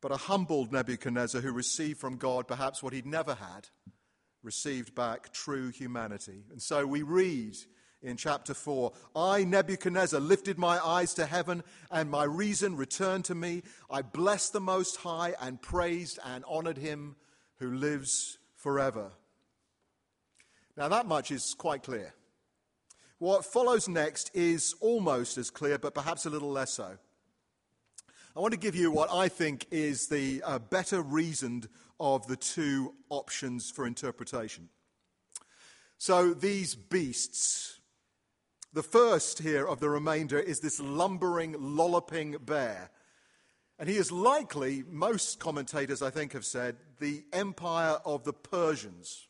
But 0.00 0.12
a 0.12 0.16
humbled 0.16 0.72
Nebuchadnezzar 0.72 1.42
who 1.42 1.52
received 1.52 2.00
from 2.00 2.16
God 2.16 2.48
perhaps 2.48 2.82
what 2.82 2.94
he'd 2.94 3.04
never 3.04 3.34
had, 3.34 3.68
received 4.42 4.94
back 4.94 5.34
true 5.34 5.68
humanity. 5.68 6.44
And 6.50 6.62
so 6.62 6.86
we 6.86 7.02
read 7.02 7.58
in 8.02 8.16
chapter 8.16 8.54
4 8.54 8.92
I, 9.14 9.44
Nebuchadnezzar, 9.44 10.20
lifted 10.20 10.58
my 10.58 10.84
eyes 10.84 11.14
to 11.14 11.26
heaven, 11.26 11.62
and 11.90 12.10
my 12.10 12.24
reason 12.24 12.76
returned 12.76 13.24
to 13.26 13.34
me. 13.34 13.62
I 13.90 14.02
blessed 14.02 14.52
the 14.52 14.60
Most 14.60 14.96
High 14.96 15.34
and 15.40 15.60
praised 15.60 16.18
and 16.24 16.44
honored 16.48 16.78
him 16.78 17.16
who 17.58 17.72
lives 17.72 18.38
forever. 18.56 19.12
Now, 20.76 20.88
that 20.88 21.06
much 21.06 21.30
is 21.30 21.54
quite 21.54 21.82
clear. 21.82 22.14
What 23.18 23.44
follows 23.44 23.88
next 23.88 24.30
is 24.34 24.74
almost 24.80 25.38
as 25.38 25.50
clear, 25.50 25.78
but 25.78 25.94
perhaps 25.94 26.26
a 26.26 26.30
little 26.30 26.50
less 26.50 26.72
so. 26.72 26.96
I 28.34 28.40
want 28.40 28.52
to 28.52 28.58
give 28.58 28.74
you 28.74 28.90
what 28.90 29.12
I 29.12 29.28
think 29.28 29.66
is 29.70 30.08
the 30.08 30.42
uh, 30.42 30.58
better 30.58 31.02
reasoned 31.02 31.68
of 32.00 32.26
the 32.26 32.36
two 32.36 32.94
options 33.10 33.70
for 33.70 33.86
interpretation. 33.86 34.70
So, 35.98 36.34
these 36.34 36.74
beasts, 36.74 37.78
the 38.72 38.82
first 38.82 39.40
here 39.40 39.66
of 39.66 39.80
the 39.80 39.90
remainder 39.90 40.38
is 40.38 40.60
this 40.60 40.80
lumbering, 40.80 41.54
lolloping 41.58 42.36
bear. 42.44 42.90
And 43.78 43.88
he 43.88 43.96
is 43.96 44.12
likely, 44.12 44.84
most 44.88 45.40
commentators 45.40 46.02
I 46.02 46.10
think 46.10 46.32
have 46.32 46.44
said, 46.44 46.76
the 47.00 47.24
empire 47.32 47.98
of 48.04 48.24
the 48.24 48.32
Persians. 48.32 49.26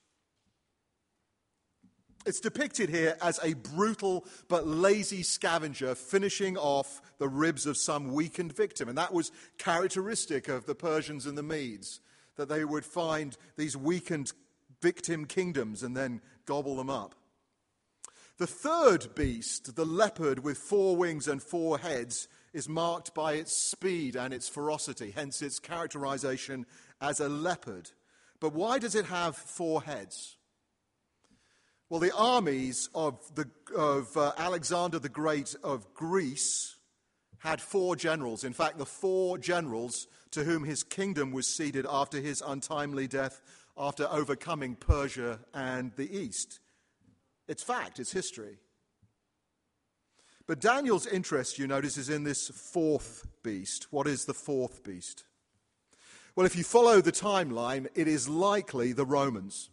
It's 2.25 2.39
depicted 2.39 2.89
here 2.89 3.17
as 3.21 3.41
a 3.43 3.55
brutal 3.55 4.27
but 4.49 4.67
lazy 4.67 5.25
scavenger 5.25 5.95
finishing 5.95 6.57
off 6.57 7.01
the 7.19 7.29
ribs 7.29 7.67
of 7.67 7.77
some 7.77 8.13
weakened 8.13 8.55
victim. 8.55 8.89
And 8.89 8.97
that 8.99 9.13
was 9.13 9.33
characteristic 9.59 10.49
of 10.49 10.67
the 10.67 10.75
Persians 10.75 11.27
and 11.27 11.37
the 11.37 11.43
Medes, 11.43 12.01
that 12.37 12.49
they 12.49 12.65
would 12.65 12.85
find 12.85 13.37
these 13.57 13.77
weakened 13.77 14.33
victim 14.81 15.25
kingdoms 15.25 15.83
and 15.83 15.97
then 15.97 16.21
gobble 16.47 16.77
them 16.77 16.91
up. 16.91 17.15
The 18.39 18.47
third 18.47 19.15
beast, 19.15 19.77
the 19.77 19.85
leopard 19.85 20.41
with 20.41 20.59
four 20.59 20.97
wings 20.97 21.29
and 21.29 21.43
four 21.43 21.79
heads, 21.79 22.29
is 22.53 22.69
marked 22.69 23.15
by 23.15 23.35
its 23.35 23.53
speed 23.53 24.17
and 24.17 24.33
its 24.33 24.49
ferocity, 24.49 25.11
hence 25.11 25.43
its 25.43 25.59
characterization 25.59 26.67
as 27.01 27.21
a 27.21 27.29
leopard. 27.29 27.91
But 28.41 28.55
why 28.55 28.79
does 28.79 28.95
it 28.95 29.07
have 29.07 29.37
four 29.37 29.83
heads? 29.83 30.37
Well, 31.89 32.01
the 32.01 32.17
armies 32.17 32.89
of, 32.95 33.21
the, 33.35 33.49
of 33.77 34.17
uh, 34.17 34.33
Alexander 34.39 34.99
the 34.99 35.09
Great 35.09 35.55
of 35.63 35.93
Greece 35.95 36.77
had 37.39 37.61
four 37.61 37.97
generals. 37.97 38.45
In 38.45 38.53
fact, 38.53 38.79
the 38.79 38.87
four 38.87 39.37
generals 39.37 40.07
to 40.31 40.45
whom 40.45 40.65
his 40.65 40.83
kingdom 40.83 41.33
was 41.33 41.47
ceded 41.47 41.87
after 41.89 42.19
his 42.19 42.43
untimely 42.45 43.07
death, 43.07 43.43
after 43.77 44.09
overcoming 44.11 44.75
Persia 44.75 45.41
and 45.53 45.93
the 45.97 46.17
East. 46.17 46.61
It's 47.53 47.63
fact, 47.63 48.01
it's 48.01 48.13
history. 48.13 48.57
But 50.47 50.59
Daniel's 50.59 51.07
interest, 51.07 51.59
you 51.59 51.67
notice, 51.67 51.99
is 51.99 52.09
in 52.09 52.25
this 52.25 52.49
fourth 52.49 53.27
beast. 53.43 53.89
What 53.91 54.07
is 54.07 54.25
the 54.25 54.33
fourth 54.33 54.83
beast? 54.83 55.25
Well, 56.35 56.47
if 56.47 56.57
you 56.57 56.65
follow 56.65 57.03
the 57.03 57.13
timeline, 57.13 57.89
it 57.95 58.09
is 58.09 58.27
likely 58.27 58.95
the 58.95 59.05
Romans. 59.05 59.69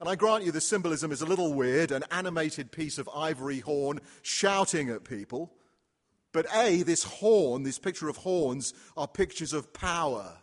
And 0.00 0.06
I 0.06 0.16
grant 0.16 0.44
you 0.44 0.52
the 0.52 0.60
symbolism 0.60 1.12
is 1.12 1.22
a 1.22 1.26
little 1.26 1.54
weird 1.54 1.92
an 1.92 2.04
animated 2.10 2.72
piece 2.72 2.98
of 2.98 3.08
ivory 3.16 3.60
horn 3.60 4.00
shouting 4.20 4.90
at 4.90 5.02
people. 5.02 5.54
But 6.30 6.44
A, 6.54 6.82
this 6.82 7.04
horn, 7.04 7.62
this 7.62 7.78
picture 7.78 8.10
of 8.10 8.18
horns, 8.18 8.74
are 8.98 9.08
pictures 9.08 9.54
of 9.54 9.72
power 9.72 10.36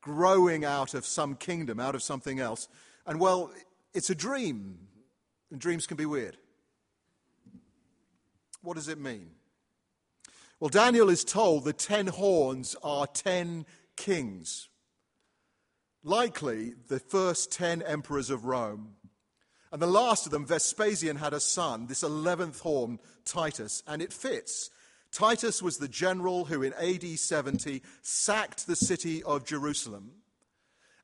growing 0.00 0.64
out 0.64 0.94
of 0.94 1.04
some 1.04 1.34
kingdom, 1.34 1.80
out 1.80 1.96
of 1.96 2.04
something 2.04 2.38
else. 2.38 2.68
And 3.04 3.18
well, 3.18 3.50
it's 3.94 4.10
a 4.10 4.14
dream, 4.14 4.78
and 5.54 5.60
dreams 5.60 5.86
can 5.86 5.96
be 5.96 6.04
weird. 6.04 6.36
What 8.60 8.74
does 8.74 8.88
it 8.88 8.98
mean? 8.98 9.30
Well, 10.58 10.68
Daniel 10.68 11.08
is 11.08 11.22
told 11.22 11.64
the 11.64 11.72
ten 11.72 12.08
horns 12.08 12.74
are 12.82 13.06
ten 13.06 13.64
kings 13.96 14.68
likely 16.02 16.74
the 16.88 16.98
first 16.98 17.52
10 17.52 17.82
emperors 17.82 18.30
of 18.30 18.44
Rome. 18.44 18.96
And 19.72 19.80
the 19.80 19.86
last 19.86 20.26
of 20.26 20.32
them, 20.32 20.44
Vespasian, 20.44 21.16
had 21.16 21.32
a 21.32 21.40
son, 21.40 21.86
this 21.86 22.02
11th 22.02 22.60
horn, 22.60 22.98
Titus, 23.24 23.84
and 23.86 24.02
it 24.02 24.12
fits. 24.12 24.70
Titus 25.12 25.62
was 25.62 25.78
the 25.78 25.88
general 25.88 26.44
who 26.46 26.62
in 26.62 26.74
AD 26.74 27.18
70 27.18 27.80
sacked 28.02 28.66
the 28.66 28.76
city 28.76 29.22
of 29.22 29.46
Jerusalem. 29.46 30.10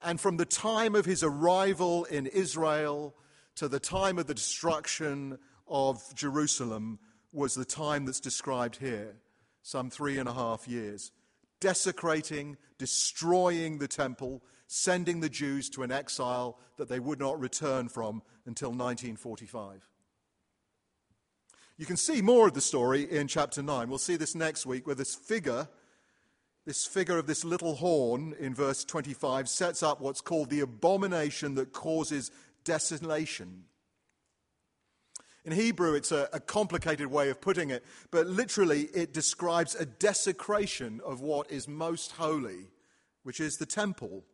And 0.02 0.20
from 0.20 0.38
the 0.38 0.44
time 0.44 0.96
of 0.96 1.06
his 1.06 1.22
arrival 1.22 2.04
in 2.04 2.26
Israel 2.26 3.14
to 3.60 3.68
the 3.68 3.78
time 3.78 4.18
of 4.18 4.26
the 4.26 4.32
destruction 4.32 5.36
of 5.68 6.02
Jerusalem 6.14 6.98
was 7.30 7.54
the 7.54 7.66
time 7.66 8.06
that's 8.06 8.18
described 8.18 8.76
here, 8.76 9.16
some 9.60 9.90
three 9.90 10.16
and 10.16 10.26
a 10.26 10.32
half 10.32 10.66
years. 10.66 11.12
Desecrating, 11.60 12.56
destroying 12.78 13.76
the 13.76 13.86
temple, 13.86 14.42
sending 14.66 15.20
the 15.20 15.28
Jews 15.28 15.68
to 15.70 15.82
an 15.82 15.92
exile 15.92 16.58
that 16.78 16.88
they 16.88 17.00
would 17.00 17.18
not 17.18 17.38
return 17.38 17.90
from 17.90 18.22
until 18.46 18.70
1945. 18.70 19.86
You 21.76 21.84
can 21.84 21.98
see 21.98 22.22
more 22.22 22.48
of 22.48 22.54
the 22.54 22.62
story 22.62 23.02
in 23.10 23.28
chapter 23.28 23.62
9. 23.62 23.90
We'll 23.90 23.98
see 23.98 24.16
this 24.16 24.34
next 24.34 24.64
week 24.64 24.86
where 24.86 24.96
this 24.96 25.14
figure, 25.14 25.68
this 26.64 26.86
figure 26.86 27.18
of 27.18 27.26
this 27.26 27.44
little 27.44 27.74
horn 27.74 28.34
in 28.40 28.54
verse 28.54 28.86
25, 28.86 29.50
sets 29.50 29.82
up 29.82 30.00
what's 30.00 30.22
called 30.22 30.48
the 30.48 30.60
abomination 30.60 31.56
that 31.56 31.74
causes 31.74 32.30
desolation. 32.64 33.64
In 35.44 35.52
Hebrew, 35.52 35.94
it's 35.94 36.12
a, 36.12 36.28
a, 36.32 36.40
complicated 36.40 37.06
way 37.06 37.30
of 37.30 37.40
putting 37.40 37.70
it, 37.70 37.84
but 38.10 38.26
literally 38.26 38.82
it 38.92 39.14
describes 39.14 39.74
a 39.74 39.86
desecration 39.86 41.00
of 41.04 41.22
what 41.22 41.50
is 41.50 41.66
most 41.66 42.12
holy, 42.12 42.68
which 43.22 43.40
is 43.40 43.56
the 43.56 43.64
temple. 43.64 44.24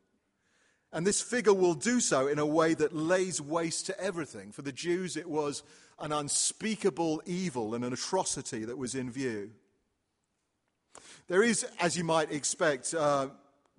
And 0.92 1.06
this 1.06 1.22
figure 1.22 1.54
will 1.54 1.74
do 1.74 2.00
so 2.00 2.26
in 2.26 2.38
a 2.38 2.46
way 2.46 2.74
that 2.74 2.94
lays 2.94 3.40
waste 3.40 3.86
to 3.86 4.00
everything. 4.00 4.50
For 4.50 4.62
the 4.62 4.72
Jews, 4.72 5.16
it 5.16 5.28
was 5.28 5.62
an 6.00 6.10
unspeakable 6.10 7.22
evil 7.24 7.74
and 7.74 7.84
an 7.84 7.92
atrocity 7.92 8.64
that 8.64 8.78
was 8.78 8.94
in 8.94 9.10
view. 9.10 9.52
There 11.28 11.42
is, 11.42 11.64
as 11.80 11.96
you 11.96 12.04
might 12.04 12.32
expect, 12.32 12.94
uh, 12.94 13.28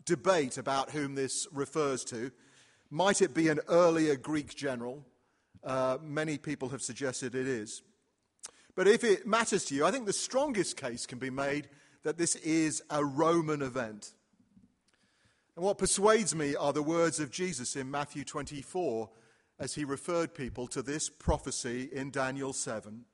debate 0.06 0.58
about 0.58 0.92
whom 0.92 1.16
this 1.16 1.48
refers 1.52 2.04
to. 2.06 2.32
Might 2.90 3.22
it 3.22 3.34
be 3.34 3.50
an 3.50 3.60
earlier 3.68 4.16
Greek 4.16 4.56
general? 4.56 5.06
Uh, 5.64 5.98
many 6.02 6.38
people 6.38 6.70
have 6.70 6.82
suggested 6.82 7.36
it 7.36 7.48
is. 7.48 7.82
But 8.76 8.88
if 8.88 9.04
it 9.04 9.28
matters 9.28 9.66
to 9.66 9.76
you, 9.76 9.86
I 9.86 9.92
think 9.92 10.06
the 10.06 10.14
strongest 10.14 10.78
case 10.78 11.06
can 11.06 11.20
be 11.20 11.30
made 11.30 11.68
that 12.04 12.18
this 12.18 12.36
is 12.38 12.82
a 12.90 13.04
Roman 13.04 13.62
event. 13.62 14.14
And 15.56 15.66
what 15.66 15.80
persuades 15.80 16.36
me 16.36 16.56
are 16.56 16.72
the 16.72 16.84
words 16.84 17.20
of 17.20 17.32
Jesus 17.32 17.76
in 17.76 17.90
Matthew 17.90 18.24
24 18.24 19.10
as 19.60 19.74
he 19.74 19.84
referred 19.84 20.36
people 20.36 20.68
to 20.68 20.82
this 20.82 21.10
prophecy 21.10 21.90
in 21.92 22.12
Daniel 22.12 22.54
7. 22.54 23.06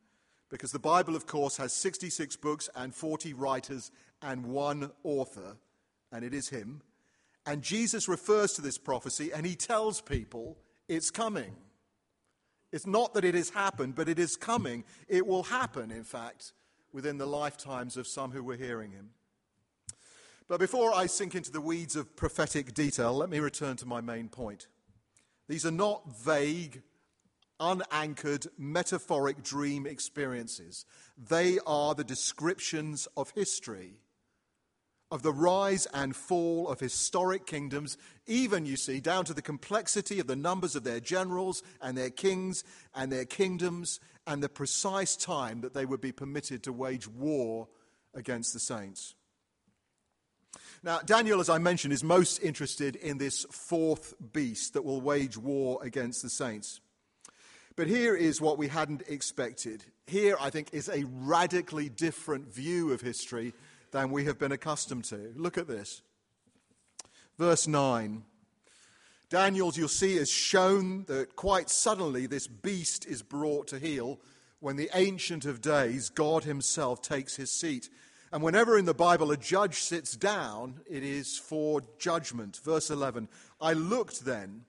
Because 0.49 0.71
the 0.71 0.79
Bible, 0.79 1.15
of 1.15 1.25
course, 1.25 1.57
has 1.57 1.73
66 1.73 2.35
books 2.35 2.69
and 2.75 2.93
40 2.93 3.33
writers 3.33 3.89
and 4.21 4.45
one 4.45 4.91
author, 5.03 5.57
and 6.11 6.23
it 6.23 6.33
is 6.33 6.49
him. 6.49 6.81
And 7.45 7.61
Jesus 7.61 8.07
refers 8.07 8.53
to 8.53 8.61
this 8.61 8.77
prophecy 8.77 9.31
and 9.33 9.45
he 9.45 9.55
tells 9.55 10.01
people 10.01 10.57
it's 10.87 11.11
coming. 11.11 11.55
It's 12.71 12.87
not 12.87 13.13
that 13.13 13.25
it 13.25 13.35
has 13.35 13.49
happened, 13.49 13.95
but 13.95 14.09
it 14.09 14.17
is 14.17 14.35
coming. 14.35 14.83
It 15.07 15.27
will 15.27 15.43
happen, 15.43 15.91
in 15.91 16.03
fact, 16.03 16.53
within 16.91 17.17
the 17.17 17.27
lifetimes 17.27 17.97
of 17.97 18.07
some 18.07 18.31
who 18.31 18.43
were 18.43 18.55
hearing 18.55 18.91
him. 18.91 19.11
But 20.47 20.59
before 20.59 20.93
I 20.93 21.05
sink 21.05 21.35
into 21.35 21.51
the 21.51 21.61
weeds 21.61 21.95
of 21.95 22.15
prophetic 22.15 22.73
detail, 22.73 23.13
let 23.13 23.29
me 23.29 23.39
return 23.39 23.77
to 23.77 23.85
my 23.85 24.01
main 24.01 24.27
point. 24.27 24.67
These 25.47 25.65
are 25.65 25.71
not 25.71 26.17
vague, 26.17 26.81
unanchored, 27.59 28.47
metaphoric 28.57 29.43
dream 29.43 29.85
experiences. 29.85 30.85
They 31.17 31.59
are 31.65 31.95
the 31.95 32.03
descriptions 32.03 33.07
of 33.15 33.31
history, 33.31 33.99
of 35.13 35.21
the 35.21 35.31
rise 35.31 35.85
and 35.93 36.15
fall 36.15 36.67
of 36.67 36.79
historic 36.79 37.45
kingdoms, 37.45 37.99
even, 38.25 38.65
you 38.65 38.75
see, 38.75 38.99
down 38.99 39.23
to 39.23 39.33
the 39.35 39.43
complexity 39.43 40.19
of 40.19 40.25
the 40.25 40.35
numbers 40.35 40.75
of 40.75 40.83
their 40.83 40.99
generals 40.99 41.61
and 41.83 41.95
their 41.95 42.09
kings 42.09 42.63
and 42.95 43.11
their 43.11 43.23
kingdoms 43.23 43.99
and 44.25 44.41
the 44.41 44.49
precise 44.49 45.15
time 45.15 45.61
that 45.61 45.75
they 45.75 45.85
would 45.85 46.01
be 46.01 46.11
permitted 46.11 46.63
to 46.63 46.73
wage 46.73 47.07
war 47.07 47.67
against 48.15 48.53
the 48.53 48.59
saints. 48.59 49.13
Now, 50.81 50.97
Daniel, 51.05 51.39
as 51.39 51.49
I 51.49 51.59
mentioned, 51.59 51.93
is 51.93 52.03
most 52.03 52.39
interested 52.39 52.95
in 52.95 53.19
this 53.19 53.45
fourth 53.51 54.15
beast 54.33 54.73
that 54.73 54.83
will 54.83 54.99
wage 54.99 55.37
war 55.37 55.77
against 55.83 56.23
the 56.23 56.29
saints. 56.29 56.81
But 57.75 57.85
here 57.85 58.15
is 58.15 58.41
what 58.41 58.57
we 58.57 58.67
hadn't 58.67 59.03
expected. 59.07 59.83
Here, 60.07 60.37
I 60.41 60.49
think, 60.49 60.69
is 60.73 60.89
a 60.89 61.05
radically 61.05 61.89
different 61.89 62.51
view 62.51 62.91
of 62.93 63.01
history 63.01 63.53
than 63.93 64.11
we 64.11 64.25
have 64.25 64.37
been 64.37 64.51
accustomed 64.51 65.05
to. 65.05 65.31
Look 65.37 65.57
at 65.57 65.69
this. 65.69 66.01
Verse 67.39 67.65
9. 67.65 68.23
Daniel's, 69.29 69.77
you'll 69.77 69.87
see, 69.87 70.17
is 70.17 70.29
shown 70.29 71.05
that 71.05 71.37
quite 71.37 71.69
suddenly 71.69 72.25
this 72.25 72.47
beast 72.47 73.05
is 73.05 73.23
brought 73.23 73.67
to 73.69 73.79
heel 73.79 74.19
when 74.59 74.75
the 74.75 74.89
Ancient 74.93 75.45
of 75.45 75.61
Days, 75.61 76.09
God 76.09 76.43
Himself, 76.43 77.01
takes 77.01 77.37
His 77.37 77.49
seat 77.49 77.89
and 78.33 78.41
whenever 78.41 78.79
in 78.79 78.85
the 78.85 78.95
Bible 78.95 79.31
a 79.31 79.37
judge 79.37 79.75
sits 79.75 80.17
down, 80.17 80.81
it 80.89 81.03
is 81.03 81.37
for 81.37 81.81
judgment. 81.99 82.59
Verse 82.63 82.89
11 82.89 83.29
I 83.61 83.73
looked 83.73 84.25
then, 84.25 84.65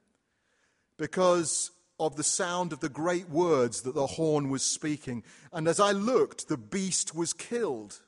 because 0.98 1.70
of 1.98 2.16
the 2.16 2.24
sound 2.24 2.74
of 2.74 2.80
the 2.80 2.90
great 2.90 3.30
words 3.30 3.80
that 3.82 3.94
the 3.94 4.06
horn 4.06 4.50
was 4.50 4.62
speaking. 4.62 5.24
And 5.50 5.66
as 5.66 5.80
I 5.80 5.92
looked, 5.92 6.48
the 6.48 6.58
beast 6.58 7.14
was 7.14 7.32
killed. 7.32 8.02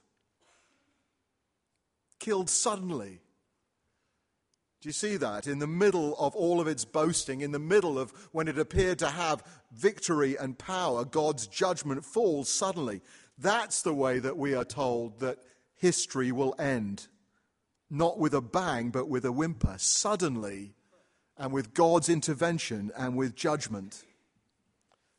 Killed 2.18 2.50
suddenly. 2.50 3.20
Do 4.80 4.88
you 4.88 4.92
see 4.92 5.16
that? 5.16 5.46
In 5.46 5.58
the 5.58 5.66
middle 5.66 6.16
of 6.18 6.34
all 6.34 6.60
of 6.60 6.68
its 6.68 6.84
boasting, 6.84 7.40
in 7.40 7.52
the 7.52 7.58
middle 7.58 7.98
of 7.98 8.12
when 8.32 8.48
it 8.48 8.58
appeared 8.58 8.98
to 9.00 9.08
have 9.08 9.42
victory 9.72 10.36
and 10.36 10.58
power, 10.58 11.04
God's 11.04 11.46
judgment 11.46 12.04
falls 12.04 12.48
suddenly. 12.48 13.00
That's 13.38 13.82
the 13.82 13.94
way 13.94 14.18
that 14.18 14.36
we 14.36 14.54
are 14.54 14.64
told 14.64 15.20
that 15.20 15.38
history 15.74 16.30
will 16.32 16.54
end. 16.58 17.08
Not 17.90 18.18
with 18.18 18.34
a 18.34 18.40
bang, 18.40 18.90
but 18.90 19.08
with 19.08 19.24
a 19.24 19.32
whimper. 19.32 19.76
Suddenly, 19.78 20.74
and 21.38 21.52
with 21.52 21.74
God's 21.74 22.08
intervention 22.08 22.90
and 22.96 23.16
with 23.16 23.34
judgment. 23.34 24.04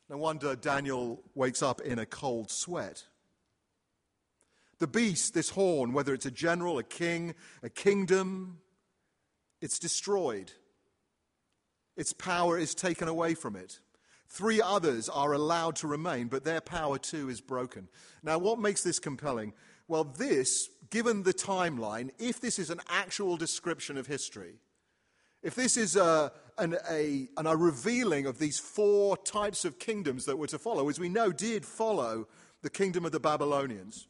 No 0.08 0.16
wonder 0.16 0.56
Daniel 0.56 1.22
wakes 1.34 1.62
up 1.62 1.80
in 1.80 1.98
a 1.98 2.06
cold 2.06 2.50
sweat. 2.50 3.04
The 4.78 4.86
beast, 4.86 5.34
this 5.34 5.50
horn, 5.50 5.92
whether 5.92 6.14
it's 6.14 6.26
a 6.26 6.30
general, 6.30 6.78
a 6.78 6.84
king, 6.84 7.34
a 7.62 7.68
kingdom, 7.68 8.58
it's 9.60 9.78
destroyed. 9.78 10.52
Its 11.96 12.12
power 12.12 12.56
is 12.56 12.74
taken 12.74 13.08
away 13.08 13.34
from 13.34 13.56
it. 13.56 13.80
Three 14.28 14.60
others 14.60 15.08
are 15.08 15.32
allowed 15.32 15.76
to 15.76 15.86
remain, 15.86 16.28
but 16.28 16.44
their 16.44 16.60
power 16.60 16.98
too 16.98 17.28
is 17.28 17.40
broken. 17.40 17.88
Now, 18.22 18.38
what 18.38 18.58
makes 18.58 18.82
this 18.82 18.98
compelling? 18.98 19.54
Well, 19.88 20.04
this, 20.04 20.68
given 20.90 21.22
the 21.22 21.32
timeline, 21.32 22.10
if 22.18 22.40
this 22.40 22.58
is 22.58 22.68
an 22.70 22.80
actual 22.88 23.36
description 23.38 23.96
of 23.96 24.06
history, 24.06 24.56
if 25.42 25.54
this 25.54 25.76
is 25.76 25.96
a, 25.96 26.30
an, 26.58 26.76
a, 26.90 27.28
an, 27.36 27.46
a 27.46 27.56
revealing 27.56 28.26
of 28.26 28.38
these 28.38 28.58
four 28.58 29.16
types 29.16 29.64
of 29.64 29.78
kingdoms 29.78 30.26
that 30.26 30.36
were 30.36 30.48
to 30.48 30.58
follow, 30.58 30.88
as 30.88 31.00
we 31.00 31.08
know 31.08 31.32
did 31.32 31.64
follow 31.64 32.28
the 32.62 32.70
kingdom 32.70 33.06
of 33.06 33.12
the 33.12 33.20
Babylonians, 33.20 34.07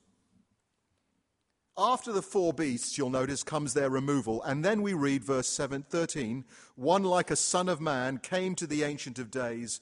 after 1.79 2.13
the 2.13 2.23
four 2.23 2.53
beasts, 2.53 2.99
you'll 2.99 3.09
notice, 3.09 3.45
comes 3.45 3.73
their 3.73 3.89
removal. 3.89 4.43
And 4.43 4.65
then 4.65 4.83
we 4.83 4.93
read 4.93 5.25
verse 5.25 5.49
7, 5.49 5.85
13 5.89 6.45
one 6.75 7.05
like 7.05 7.31
a 7.31 7.37
son 7.37 7.69
of 7.69 7.81
man 7.81 8.19
came 8.19 8.55
to 8.57 8.67
the 8.67 8.83
Ancient 8.83 9.19
of 9.19 9.31
Days 9.31 9.81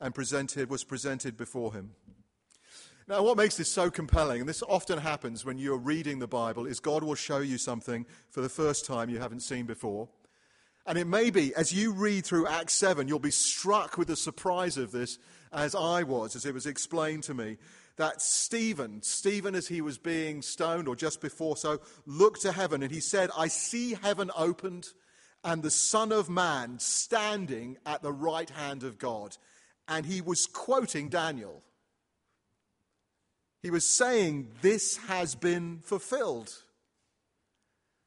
and 0.00 0.14
presented, 0.14 0.70
was 0.70 0.84
presented 0.84 1.36
before 1.36 1.72
him. 1.72 1.90
Now, 3.08 3.22
what 3.22 3.38
makes 3.38 3.56
this 3.56 3.70
so 3.70 3.90
compelling, 3.90 4.40
and 4.40 4.48
this 4.48 4.62
often 4.62 4.98
happens 4.98 5.44
when 5.44 5.58
you're 5.58 5.78
reading 5.78 6.18
the 6.18 6.26
Bible, 6.26 6.66
is 6.66 6.78
God 6.78 7.02
will 7.02 7.14
show 7.14 7.38
you 7.38 7.56
something 7.56 8.04
for 8.30 8.42
the 8.42 8.50
first 8.50 8.84
time 8.84 9.08
you 9.08 9.18
haven't 9.18 9.40
seen 9.40 9.64
before. 9.64 10.08
And 10.84 10.98
it 10.98 11.06
may 11.06 11.30
be, 11.30 11.54
as 11.54 11.72
you 11.72 11.92
read 11.92 12.26
through 12.26 12.46
Acts 12.46 12.74
7, 12.74 13.08
you'll 13.08 13.18
be 13.18 13.30
struck 13.30 13.96
with 13.96 14.08
the 14.08 14.16
surprise 14.16 14.76
of 14.76 14.92
this, 14.92 15.18
as 15.52 15.74
I 15.74 16.02
was, 16.02 16.36
as 16.36 16.44
it 16.44 16.52
was 16.52 16.66
explained 16.66 17.22
to 17.24 17.34
me, 17.34 17.56
that 17.98 18.22
Stephen, 18.22 19.02
Stephen 19.02 19.54
as 19.54 19.68
he 19.68 19.80
was 19.80 19.98
being 19.98 20.42
stoned, 20.42 20.88
or 20.88 20.96
just 20.96 21.20
before 21.20 21.56
so, 21.56 21.80
looked 22.06 22.42
to 22.42 22.52
heaven 22.52 22.82
and 22.82 22.90
he 22.90 23.00
said, 23.00 23.30
I 23.36 23.48
see 23.48 23.94
heaven 23.94 24.30
opened 24.36 24.88
and 25.44 25.62
the 25.62 25.70
Son 25.70 26.10
of 26.10 26.28
Man 26.28 26.78
standing 26.78 27.76
at 27.86 28.02
the 28.02 28.12
right 28.12 28.50
hand 28.50 28.82
of 28.82 28.98
God. 28.98 29.36
And 29.86 30.04
he 30.04 30.20
was 30.20 30.46
quoting 30.46 31.08
Daniel. 31.08 31.62
He 33.62 33.70
was 33.70 33.86
saying, 33.86 34.48
This 34.62 34.96
has 35.08 35.34
been 35.34 35.80
fulfilled. 35.82 36.52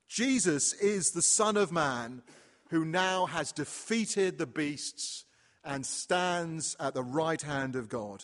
Jesus 0.07 0.73
is 0.73 1.11
the 1.11 1.21
Son 1.21 1.57
of 1.57 1.71
Man 1.71 2.21
who 2.69 2.85
now 2.85 3.25
has 3.25 3.51
defeated 3.51 4.37
the 4.37 4.45
beasts 4.45 5.25
and 5.63 5.85
stands 5.85 6.75
at 6.79 6.93
the 6.93 7.03
right 7.03 7.41
hand 7.41 7.75
of 7.75 7.89
God. 7.89 8.23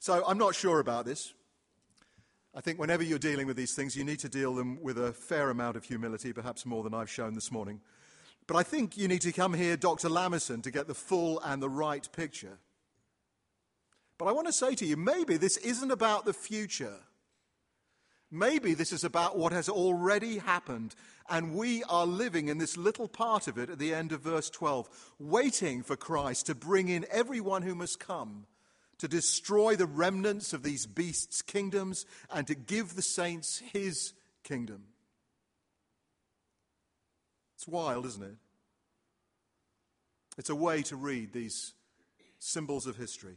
So 0.00 0.24
I'm 0.26 0.38
not 0.38 0.54
sure 0.54 0.80
about 0.80 1.04
this. 1.04 1.34
I 2.54 2.62
think 2.62 2.78
whenever 2.78 3.02
you're 3.02 3.18
dealing 3.18 3.46
with 3.46 3.56
these 3.56 3.74
things, 3.74 3.94
you 3.94 4.02
need 4.02 4.18
to 4.20 4.30
deal 4.30 4.54
them 4.54 4.82
with 4.82 4.98
a 4.98 5.12
fair 5.12 5.50
amount 5.50 5.76
of 5.76 5.84
humility, 5.84 6.32
perhaps 6.32 6.64
more 6.64 6.82
than 6.82 6.94
I've 6.94 7.10
shown 7.10 7.34
this 7.34 7.52
morning. 7.52 7.82
But 8.46 8.56
I 8.56 8.62
think 8.62 8.96
you 8.96 9.08
need 9.08 9.20
to 9.20 9.32
come 9.32 9.52
here, 9.52 9.76
Dr. 9.76 10.08
Lamison, 10.08 10.62
to 10.62 10.70
get 10.70 10.88
the 10.88 10.94
full 10.94 11.38
and 11.40 11.62
the 11.62 11.68
right 11.68 12.08
picture. 12.12 12.58
But 14.16 14.24
I 14.24 14.32
want 14.32 14.46
to 14.46 14.54
say 14.54 14.74
to 14.74 14.86
you, 14.86 14.96
maybe 14.96 15.36
this 15.36 15.58
isn't 15.58 15.90
about 15.90 16.24
the 16.24 16.32
future. 16.32 16.96
Maybe 18.30 18.72
this 18.72 18.92
is 18.92 19.04
about 19.04 19.36
what 19.36 19.52
has 19.52 19.68
already 19.68 20.38
happened, 20.38 20.94
and 21.28 21.54
we 21.54 21.84
are 21.84 22.06
living 22.06 22.48
in 22.48 22.56
this 22.56 22.78
little 22.78 23.08
part 23.08 23.48
of 23.48 23.58
it 23.58 23.68
at 23.68 23.78
the 23.78 23.92
end 23.92 24.12
of 24.12 24.22
verse 24.22 24.48
12, 24.48 24.88
waiting 25.18 25.82
for 25.82 25.94
Christ 25.94 26.46
to 26.46 26.54
bring 26.54 26.88
in 26.88 27.04
everyone 27.10 27.62
who 27.62 27.74
must 27.74 28.00
come, 28.00 28.46
to 29.00 29.08
destroy 29.08 29.76
the 29.76 29.86
remnants 29.86 30.52
of 30.52 30.62
these 30.62 30.86
beasts' 30.86 31.42
kingdoms, 31.42 32.04
and 32.30 32.46
to 32.46 32.54
give 32.54 32.94
the 32.94 33.02
saints 33.02 33.58
his 33.72 34.12
kingdom. 34.44 34.84
It's 37.56 37.66
wild, 37.66 38.04
isn't 38.06 38.22
it? 38.22 38.36
It's 40.36 40.50
a 40.50 40.54
way 40.54 40.82
to 40.82 40.96
read 40.96 41.32
these 41.32 41.72
symbols 42.38 42.86
of 42.86 42.96
history. 42.96 43.36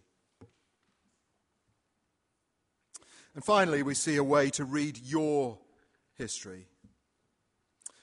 And 3.36 3.43
finally, 3.43 3.84
we 3.84 3.95
see 3.95 4.17
a 4.17 4.23
way 4.23 4.49
to 4.52 4.65
read 4.65 4.97
your 4.97 5.58
history. 6.15 6.67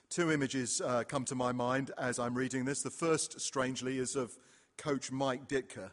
Two 0.08 0.32
images 0.32 0.80
uh, 0.80 1.04
come 1.06 1.24
to 1.26 1.34
my 1.34 1.52
mind 1.52 1.92
as 1.96 2.18
I'm 2.18 2.34
reading 2.34 2.64
this. 2.64 2.82
The 2.82 2.90
first, 2.90 3.38
strangely, 3.40 3.98
is 3.98 4.16
of 4.16 4.36
coach 4.76 5.12
Mike 5.12 5.46
Ditka. 5.46 5.90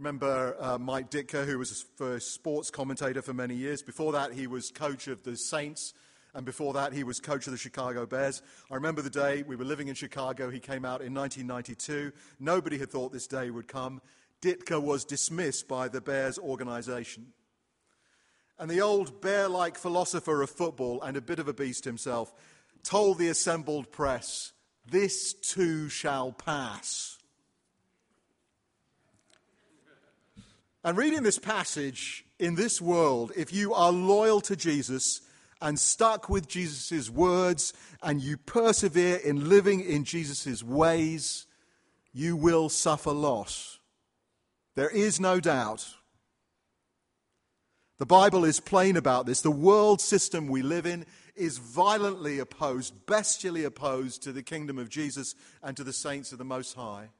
Remember 0.00 0.56
uh, 0.58 0.78
Mike 0.78 1.10
Ditka, 1.10 1.44
who 1.44 1.58
was 1.58 1.70
a 1.70 1.84
first 1.98 2.32
sports 2.32 2.70
commentator 2.70 3.20
for 3.20 3.34
many 3.34 3.54
years? 3.54 3.82
Before 3.82 4.12
that, 4.12 4.32
he 4.32 4.46
was 4.46 4.70
coach 4.70 5.08
of 5.08 5.24
the 5.24 5.36
Saints, 5.36 5.92
and 6.32 6.46
before 6.46 6.72
that, 6.72 6.94
he 6.94 7.04
was 7.04 7.20
coach 7.20 7.46
of 7.46 7.50
the 7.50 7.58
Chicago 7.58 8.06
Bears. 8.06 8.40
I 8.70 8.76
remember 8.76 9.02
the 9.02 9.10
day 9.10 9.42
we 9.42 9.56
were 9.56 9.64
living 9.66 9.88
in 9.88 9.94
Chicago. 9.94 10.48
He 10.48 10.58
came 10.58 10.86
out 10.86 11.02
in 11.02 11.12
1992. 11.12 12.12
Nobody 12.38 12.78
had 12.78 12.90
thought 12.90 13.12
this 13.12 13.26
day 13.26 13.50
would 13.50 13.68
come. 13.68 14.00
Ditka 14.40 14.82
was 14.82 15.04
dismissed 15.04 15.68
by 15.68 15.86
the 15.86 16.00
Bears 16.00 16.38
organization. 16.38 17.34
And 18.58 18.70
the 18.70 18.80
old 18.80 19.20
bear 19.20 19.50
like 19.50 19.76
philosopher 19.76 20.40
of 20.40 20.48
football 20.48 21.02
and 21.02 21.18
a 21.18 21.20
bit 21.20 21.38
of 21.38 21.46
a 21.46 21.52
beast 21.52 21.84
himself 21.84 22.32
told 22.82 23.18
the 23.18 23.28
assembled 23.28 23.92
press, 23.92 24.52
This 24.90 25.34
too 25.34 25.90
shall 25.90 26.32
pass. 26.32 27.18
And 30.82 30.96
reading 30.96 31.22
this 31.22 31.38
passage 31.38 32.24
in 32.38 32.54
this 32.54 32.80
world, 32.80 33.32
if 33.36 33.52
you 33.52 33.74
are 33.74 33.92
loyal 33.92 34.40
to 34.42 34.56
Jesus 34.56 35.20
and 35.60 35.78
stuck 35.78 36.30
with 36.30 36.48
Jesus' 36.48 37.10
words 37.10 37.74
and 38.02 38.20
you 38.22 38.38
persevere 38.38 39.16
in 39.16 39.50
living 39.50 39.80
in 39.80 40.04
Jesus' 40.04 40.62
ways, 40.62 41.46
you 42.14 42.34
will 42.34 42.70
suffer 42.70 43.12
loss. 43.12 43.78
There 44.74 44.88
is 44.88 45.20
no 45.20 45.38
doubt. 45.38 45.86
The 47.98 48.06
Bible 48.06 48.46
is 48.46 48.60
plain 48.60 48.96
about 48.96 49.26
this. 49.26 49.42
The 49.42 49.50
world 49.50 50.00
system 50.00 50.48
we 50.48 50.62
live 50.62 50.86
in 50.86 51.04
is 51.36 51.58
violently 51.58 52.38
opposed, 52.38 53.04
bestially 53.04 53.66
opposed 53.66 54.22
to 54.22 54.32
the 54.32 54.42
kingdom 54.42 54.78
of 54.78 54.88
Jesus 54.88 55.34
and 55.62 55.76
to 55.76 55.84
the 55.84 55.92
saints 55.92 56.32
of 56.32 56.38
the 56.38 56.44
Most 56.44 56.74
High. 56.74 57.10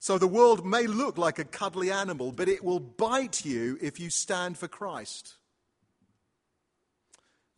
So 0.00 0.16
the 0.16 0.26
world 0.26 0.64
may 0.64 0.86
look 0.86 1.18
like 1.18 1.38
a 1.38 1.44
cuddly 1.44 1.90
animal, 1.90 2.32
but 2.32 2.48
it 2.48 2.64
will 2.64 2.80
bite 2.80 3.44
you 3.44 3.76
if 3.82 4.00
you 4.00 4.08
stand 4.08 4.56
for 4.56 4.66
Christ. 4.66 5.34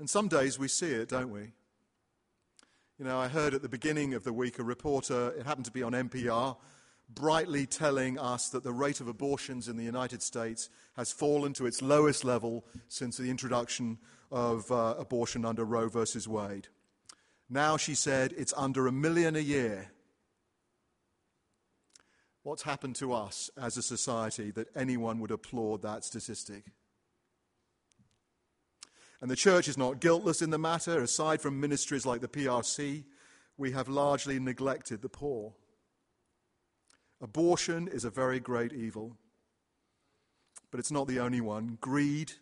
And 0.01 0.11
some 0.11 0.27
days 0.27 0.59
we 0.59 0.67
see 0.67 0.91
it, 0.91 1.09
don't 1.09 1.31
we? 1.31 1.53
You 2.99 3.05
know, 3.05 3.17
I 3.17 3.29
heard 3.29 3.55
at 3.55 3.63
the 3.63 3.69
beginning 3.69 4.15
of 4.15 4.25
the 4.25 4.33
week 4.33 4.59
a 4.59 4.65
reporter, 4.65 5.33
it 5.39 5.47
happened 5.47 5.67
to 5.67 5.71
be 5.71 5.85
on 5.85 5.93
NPR, 5.93 6.57
brightly 7.09 7.65
telling 7.65 8.19
us 8.19 8.49
that 8.49 8.65
the 8.65 8.73
rate 8.73 9.01
of 9.01 9.07
abortions 9.07 9.69
in 9.69 9.77
the 9.77 9.85
United 9.85 10.21
States 10.21 10.69
has 10.97 11.13
fallen 11.13 11.53
to 11.53 11.67
its 11.67 11.81
lowest 11.81 12.25
level 12.25 12.65
since 12.89 13.17
the 13.17 13.31
introduction 13.31 13.99
of 14.33 14.69
uh, 14.73 14.97
abortion 14.99 15.45
under 15.45 15.65
Roe 15.65 15.89
versus 15.89 16.27
Wade. 16.27 16.67
Now, 17.49 17.77
she 17.77 17.95
said, 17.95 18.35
it's 18.37 18.55
under 18.57 18.89
a 18.89 18.93
million 18.93 19.37
a 19.37 19.41
year. 19.41 19.93
What's 22.43 22.63
happened 22.63 22.97
to 22.97 23.13
us 23.13 23.51
as 23.57 23.77
a 23.77 23.83
society 23.83 24.51
that 24.53 24.69
anyone 24.77 25.21
would 25.21 25.31
applaud 25.31 25.83
that 25.83 26.05
statistic? 26.05 26.65
And 29.21 29.31
the 29.31 29.37
church 29.37 29.69
is 29.69 29.79
not 29.79 30.01
guiltless 30.01 30.43
in 30.43 30.51
the 30.51 30.59
matter. 30.59 31.01
Aside 31.01 31.41
from 31.41 31.61
ministries 31.61 32.05
like 32.05 32.21
the 32.21 32.29
PRC, 32.29 33.05
we 33.57 33.71
have 33.71 33.89
largely 33.89 34.41
neglected 34.41 35.01
the 35.01 35.09
poor. 35.09 35.55
Abortion 37.21 37.87
is 37.87 38.05
a 38.05 38.11
very 38.11 38.41
great 38.41 38.73
evil, 38.73 39.17
but 40.73 40.81
it's 40.81 40.91
not 40.91 41.07
the 41.07 41.21
only 41.21 41.41
one. 41.41 41.79
Greed, 41.81 42.33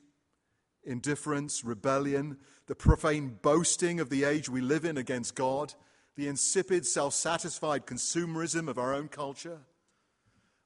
indifference, 0.82 1.62
rebellion, 1.62 2.38
the 2.66 2.74
profane 2.74 3.36
boasting 3.42 4.00
of 4.00 4.08
the 4.08 4.24
age 4.24 4.48
we 4.48 4.62
live 4.62 4.86
in 4.86 4.96
against 4.96 5.34
God, 5.34 5.74
the 6.16 6.28
insipid, 6.28 6.86
self 6.86 7.12
satisfied 7.12 7.86
consumerism 7.86 8.68
of 8.68 8.78
our 8.78 8.94
own 8.94 9.08
culture. 9.08 9.60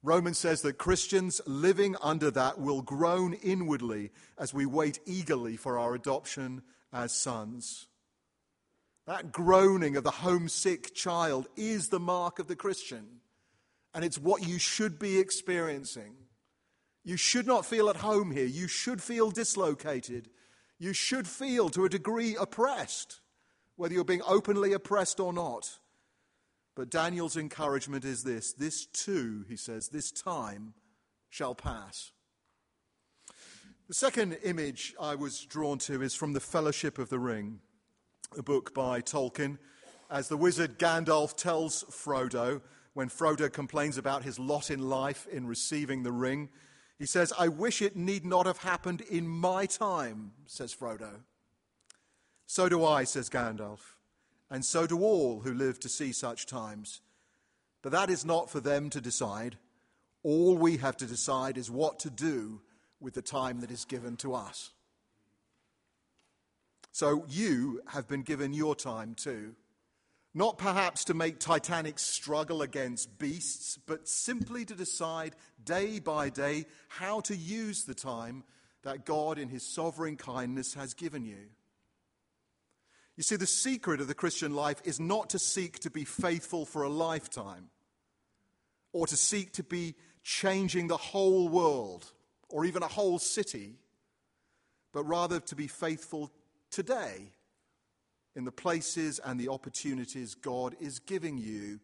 Romans 0.04 0.36
says 0.36 0.60
that 0.62 0.76
Christians 0.76 1.40
living 1.46 1.96
under 2.02 2.30
that 2.30 2.60
will 2.60 2.82
groan 2.82 3.32
inwardly 3.32 4.10
as 4.38 4.52
we 4.52 4.66
wait 4.66 5.00
eagerly 5.06 5.56
for 5.56 5.78
our 5.78 5.94
adoption 5.94 6.60
as 6.92 7.10
sons. 7.10 7.86
That 9.06 9.32
groaning 9.32 9.96
of 9.96 10.04
the 10.04 10.10
homesick 10.10 10.94
child 10.94 11.48
is 11.56 11.88
the 11.88 12.00
mark 12.00 12.38
of 12.38 12.48
the 12.48 12.54
Christian, 12.54 13.06
and 13.94 14.04
it's 14.04 14.18
what 14.18 14.46
you 14.46 14.58
should 14.58 14.98
be 14.98 15.18
experiencing. 15.18 16.12
You 17.02 17.16
should 17.16 17.46
not 17.46 17.64
feel 17.64 17.88
at 17.88 17.96
home 17.96 18.30
here. 18.30 18.44
You 18.44 18.68
should 18.68 19.02
feel 19.02 19.30
dislocated. 19.30 20.28
You 20.78 20.92
should 20.92 21.26
feel, 21.26 21.70
to 21.70 21.86
a 21.86 21.88
degree, 21.88 22.36
oppressed, 22.38 23.20
whether 23.76 23.94
you're 23.94 24.04
being 24.04 24.22
openly 24.26 24.74
oppressed 24.74 25.18
or 25.18 25.32
not. 25.32 25.78
But 26.74 26.90
Daniel's 26.90 27.36
encouragement 27.36 28.04
is 28.04 28.24
this 28.24 28.52
this 28.52 28.86
too, 28.86 29.44
he 29.48 29.56
says, 29.56 29.88
this 29.88 30.10
time 30.10 30.74
shall 31.30 31.54
pass. 31.54 32.10
The 33.86 33.94
second 33.94 34.38
image 34.42 34.94
I 35.00 35.14
was 35.14 35.44
drawn 35.44 35.78
to 35.80 36.02
is 36.02 36.14
from 36.14 36.32
The 36.32 36.40
Fellowship 36.40 36.98
of 36.98 37.10
the 37.10 37.18
Ring, 37.18 37.60
a 38.36 38.42
book 38.42 38.74
by 38.74 39.02
Tolkien, 39.02 39.58
as 40.10 40.28
the 40.28 40.36
wizard 40.36 40.78
Gandalf 40.78 41.36
tells 41.36 41.84
Frodo 41.84 42.62
when 42.94 43.08
Frodo 43.08 43.52
complains 43.52 43.98
about 43.98 44.22
his 44.22 44.38
lot 44.38 44.70
in 44.70 44.88
life 44.88 45.26
in 45.30 45.46
receiving 45.46 46.02
the 46.02 46.12
ring. 46.12 46.48
He 46.98 47.06
says, 47.06 47.32
I 47.38 47.48
wish 47.48 47.82
it 47.82 47.96
need 47.96 48.24
not 48.24 48.46
have 48.46 48.58
happened 48.58 49.00
in 49.02 49.26
my 49.26 49.66
time, 49.66 50.32
says 50.46 50.74
Frodo. 50.74 51.20
So 52.46 52.68
do 52.68 52.84
I, 52.84 53.04
says 53.04 53.28
Gandalf 53.28 53.80
and 54.50 54.64
so 54.64 54.86
do 54.86 55.00
all 55.00 55.40
who 55.40 55.52
live 55.54 55.80
to 55.80 55.88
see 55.88 56.12
such 56.12 56.46
times. 56.46 57.00
But 57.82 57.92
that 57.92 58.10
is 58.10 58.24
not 58.24 58.50
for 58.50 58.60
them 58.60 58.90
to 58.90 59.00
decide. 59.00 59.56
All 60.22 60.56
we 60.56 60.78
have 60.78 60.96
to 60.98 61.06
decide 61.06 61.58
is 61.58 61.70
what 61.70 61.98
to 62.00 62.10
do 62.10 62.60
with 63.00 63.14
the 63.14 63.22
time 63.22 63.60
that 63.60 63.70
is 63.70 63.84
given 63.84 64.16
to 64.18 64.34
us. 64.34 64.72
So 66.92 67.24
you 67.28 67.82
have 67.88 68.08
been 68.08 68.22
given 68.22 68.54
your 68.54 68.74
time 68.74 69.14
too. 69.14 69.54
Not 70.32 70.58
perhaps 70.58 71.04
to 71.04 71.14
make 71.14 71.38
Titanic 71.38 71.98
struggle 71.98 72.62
against 72.62 73.18
beasts, 73.18 73.78
but 73.86 74.08
simply 74.08 74.64
to 74.64 74.74
decide 74.74 75.36
day 75.62 76.00
by 76.00 76.28
day 76.28 76.66
how 76.88 77.20
to 77.20 77.36
use 77.36 77.84
the 77.84 77.94
time 77.94 78.44
that 78.82 79.04
God, 79.04 79.38
in 79.38 79.48
His 79.48 79.66
sovereign 79.66 80.16
kindness, 80.16 80.74
has 80.74 80.94
given 80.94 81.24
you. 81.24 81.50
You 83.16 83.22
see, 83.22 83.36
the 83.36 83.46
secret 83.46 84.00
of 84.00 84.08
the 84.08 84.14
Christian 84.14 84.54
life 84.54 84.80
is 84.84 84.98
not 84.98 85.30
to 85.30 85.38
seek 85.38 85.78
to 85.80 85.90
be 85.90 86.04
faithful 86.04 86.66
for 86.66 86.82
a 86.82 86.88
lifetime 86.88 87.70
or 88.92 89.06
to 89.06 89.16
seek 89.16 89.52
to 89.52 89.62
be 89.62 89.94
changing 90.22 90.88
the 90.88 90.96
whole 90.96 91.48
world 91.48 92.10
or 92.48 92.64
even 92.64 92.82
a 92.82 92.88
whole 92.88 93.18
city, 93.18 93.76
but 94.92 95.04
rather 95.04 95.38
to 95.40 95.54
be 95.54 95.68
faithful 95.68 96.32
today 96.70 97.30
in 98.34 98.44
the 98.44 98.52
places 98.52 99.20
and 99.24 99.38
the 99.38 99.48
opportunities 99.48 100.34
God 100.34 100.74
is 100.80 100.98
giving 100.98 101.38
you 101.38 101.78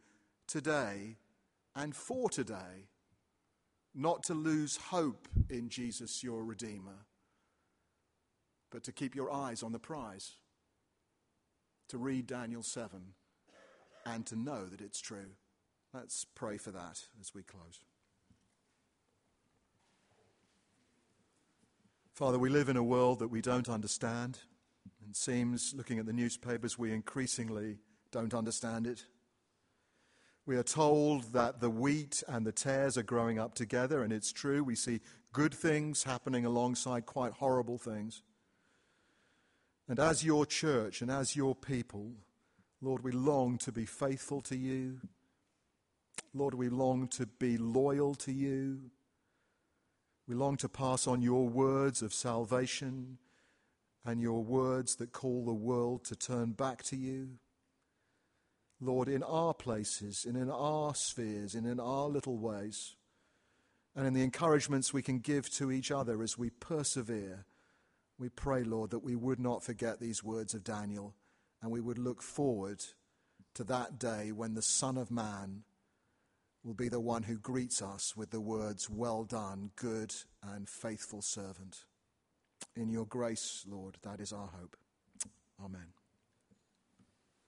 today 0.48 1.16
and 1.76 1.94
for 1.94 2.28
today. 2.28 2.88
Not 3.94 4.24
to 4.24 4.34
lose 4.34 4.76
hope 4.76 5.28
in 5.48 5.68
Jesus, 5.68 6.22
your 6.24 6.44
Redeemer, 6.44 7.06
but 8.70 8.84
to 8.84 8.92
keep 8.92 9.14
your 9.14 9.32
eyes 9.32 9.62
on 9.62 9.72
the 9.72 9.78
prize 9.78 10.34
to 11.90 11.98
read 11.98 12.26
Daniel 12.26 12.62
7 12.62 13.00
and 14.06 14.24
to 14.26 14.36
know 14.36 14.66
that 14.66 14.80
it's 14.80 15.00
true. 15.00 15.32
Let's 15.92 16.24
pray 16.24 16.56
for 16.56 16.70
that 16.70 17.02
as 17.20 17.34
we 17.34 17.42
close. 17.42 17.80
Father, 22.14 22.38
we 22.38 22.48
live 22.48 22.68
in 22.68 22.76
a 22.76 22.82
world 22.82 23.18
that 23.18 23.28
we 23.28 23.40
don't 23.40 23.68
understand. 23.68 24.38
It 25.08 25.16
seems, 25.16 25.74
looking 25.74 25.98
at 25.98 26.06
the 26.06 26.12
newspapers, 26.12 26.78
we 26.78 26.92
increasingly 26.92 27.78
don't 28.12 28.34
understand 28.34 28.86
it. 28.86 29.04
We 30.46 30.56
are 30.56 30.62
told 30.62 31.32
that 31.32 31.60
the 31.60 31.70
wheat 31.70 32.22
and 32.28 32.46
the 32.46 32.52
tares 32.52 32.96
are 32.96 33.02
growing 33.02 33.38
up 33.38 33.54
together, 33.54 34.02
and 34.02 34.12
it's 34.12 34.32
true. 34.32 34.62
We 34.62 34.76
see 34.76 35.00
good 35.32 35.54
things 35.54 36.04
happening 36.04 36.44
alongside 36.44 37.06
quite 37.06 37.32
horrible 37.32 37.78
things. 37.78 38.22
And 39.90 39.98
as 39.98 40.22
your 40.22 40.46
church 40.46 41.02
and 41.02 41.10
as 41.10 41.34
your 41.34 41.56
people, 41.56 42.12
Lord, 42.80 43.02
we 43.02 43.10
long 43.10 43.58
to 43.58 43.72
be 43.72 43.86
faithful 43.86 44.40
to 44.42 44.56
you. 44.56 45.00
Lord, 46.32 46.54
we 46.54 46.68
long 46.68 47.08
to 47.08 47.26
be 47.26 47.58
loyal 47.58 48.14
to 48.14 48.30
you. 48.30 48.82
We 50.28 50.36
long 50.36 50.56
to 50.58 50.68
pass 50.68 51.08
on 51.08 51.22
your 51.22 51.48
words 51.48 52.02
of 52.02 52.14
salvation 52.14 53.18
and 54.04 54.20
your 54.20 54.44
words 54.44 54.94
that 54.94 55.10
call 55.10 55.44
the 55.44 55.52
world 55.52 56.04
to 56.04 56.14
turn 56.14 56.52
back 56.52 56.84
to 56.84 56.96
you. 56.96 57.30
Lord, 58.80 59.08
in 59.08 59.24
our 59.24 59.54
places 59.54 60.24
and 60.24 60.36
in 60.36 60.48
our 60.48 60.94
spheres 60.94 61.56
and 61.56 61.66
in 61.66 61.80
our 61.80 62.06
little 62.06 62.38
ways, 62.38 62.94
and 63.96 64.06
in 64.06 64.14
the 64.14 64.22
encouragements 64.22 64.94
we 64.94 65.02
can 65.02 65.18
give 65.18 65.50
to 65.54 65.72
each 65.72 65.90
other 65.90 66.22
as 66.22 66.38
we 66.38 66.48
persevere 66.48 67.44
we 68.20 68.28
pray, 68.28 68.62
Lord, 68.62 68.90
that 68.90 68.98
we 69.02 69.16
would 69.16 69.40
not 69.40 69.64
forget 69.64 69.98
these 69.98 70.22
words 70.22 70.52
of 70.52 70.62
Daniel 70.62 71.14
and 71.62 71.72
we 71.72 71.80
would 71.80 71.98
look 71.98 72.22
forward 72.22 72.84
to 73.54 73.64
that 73.64 73.98
day 73.98 74.30
when 74.30 74.52
the 74.52 74.62
Son 74.62 74.98
of 74.98 75.10
Man 75.10 75.62
will 76.62 76.74
be 76.74 76.90
the 76.90 77.00
one 77.00 77.22
who 77.22 77.38
greets 77.38 77.80
us 77.80 78.14
with 78.14 78.30
the 78.30 78.40
words, 78.40 78.90
Well 78.90 79.24
done, 79.24 79.70
good 79.74 80.14
and 80.42 80.68
faithful 80.68 81.22
servant. 81.22 81.84
In 82.76 82.90
your 82.90 83.06
grace, 83.06 83.64
Lord, 83.66 83.96
that 84.02 84.20
is 84.20 84.34
our 84.34 84.50
hope. 84.58 84.76
Amen. 85.64 85.99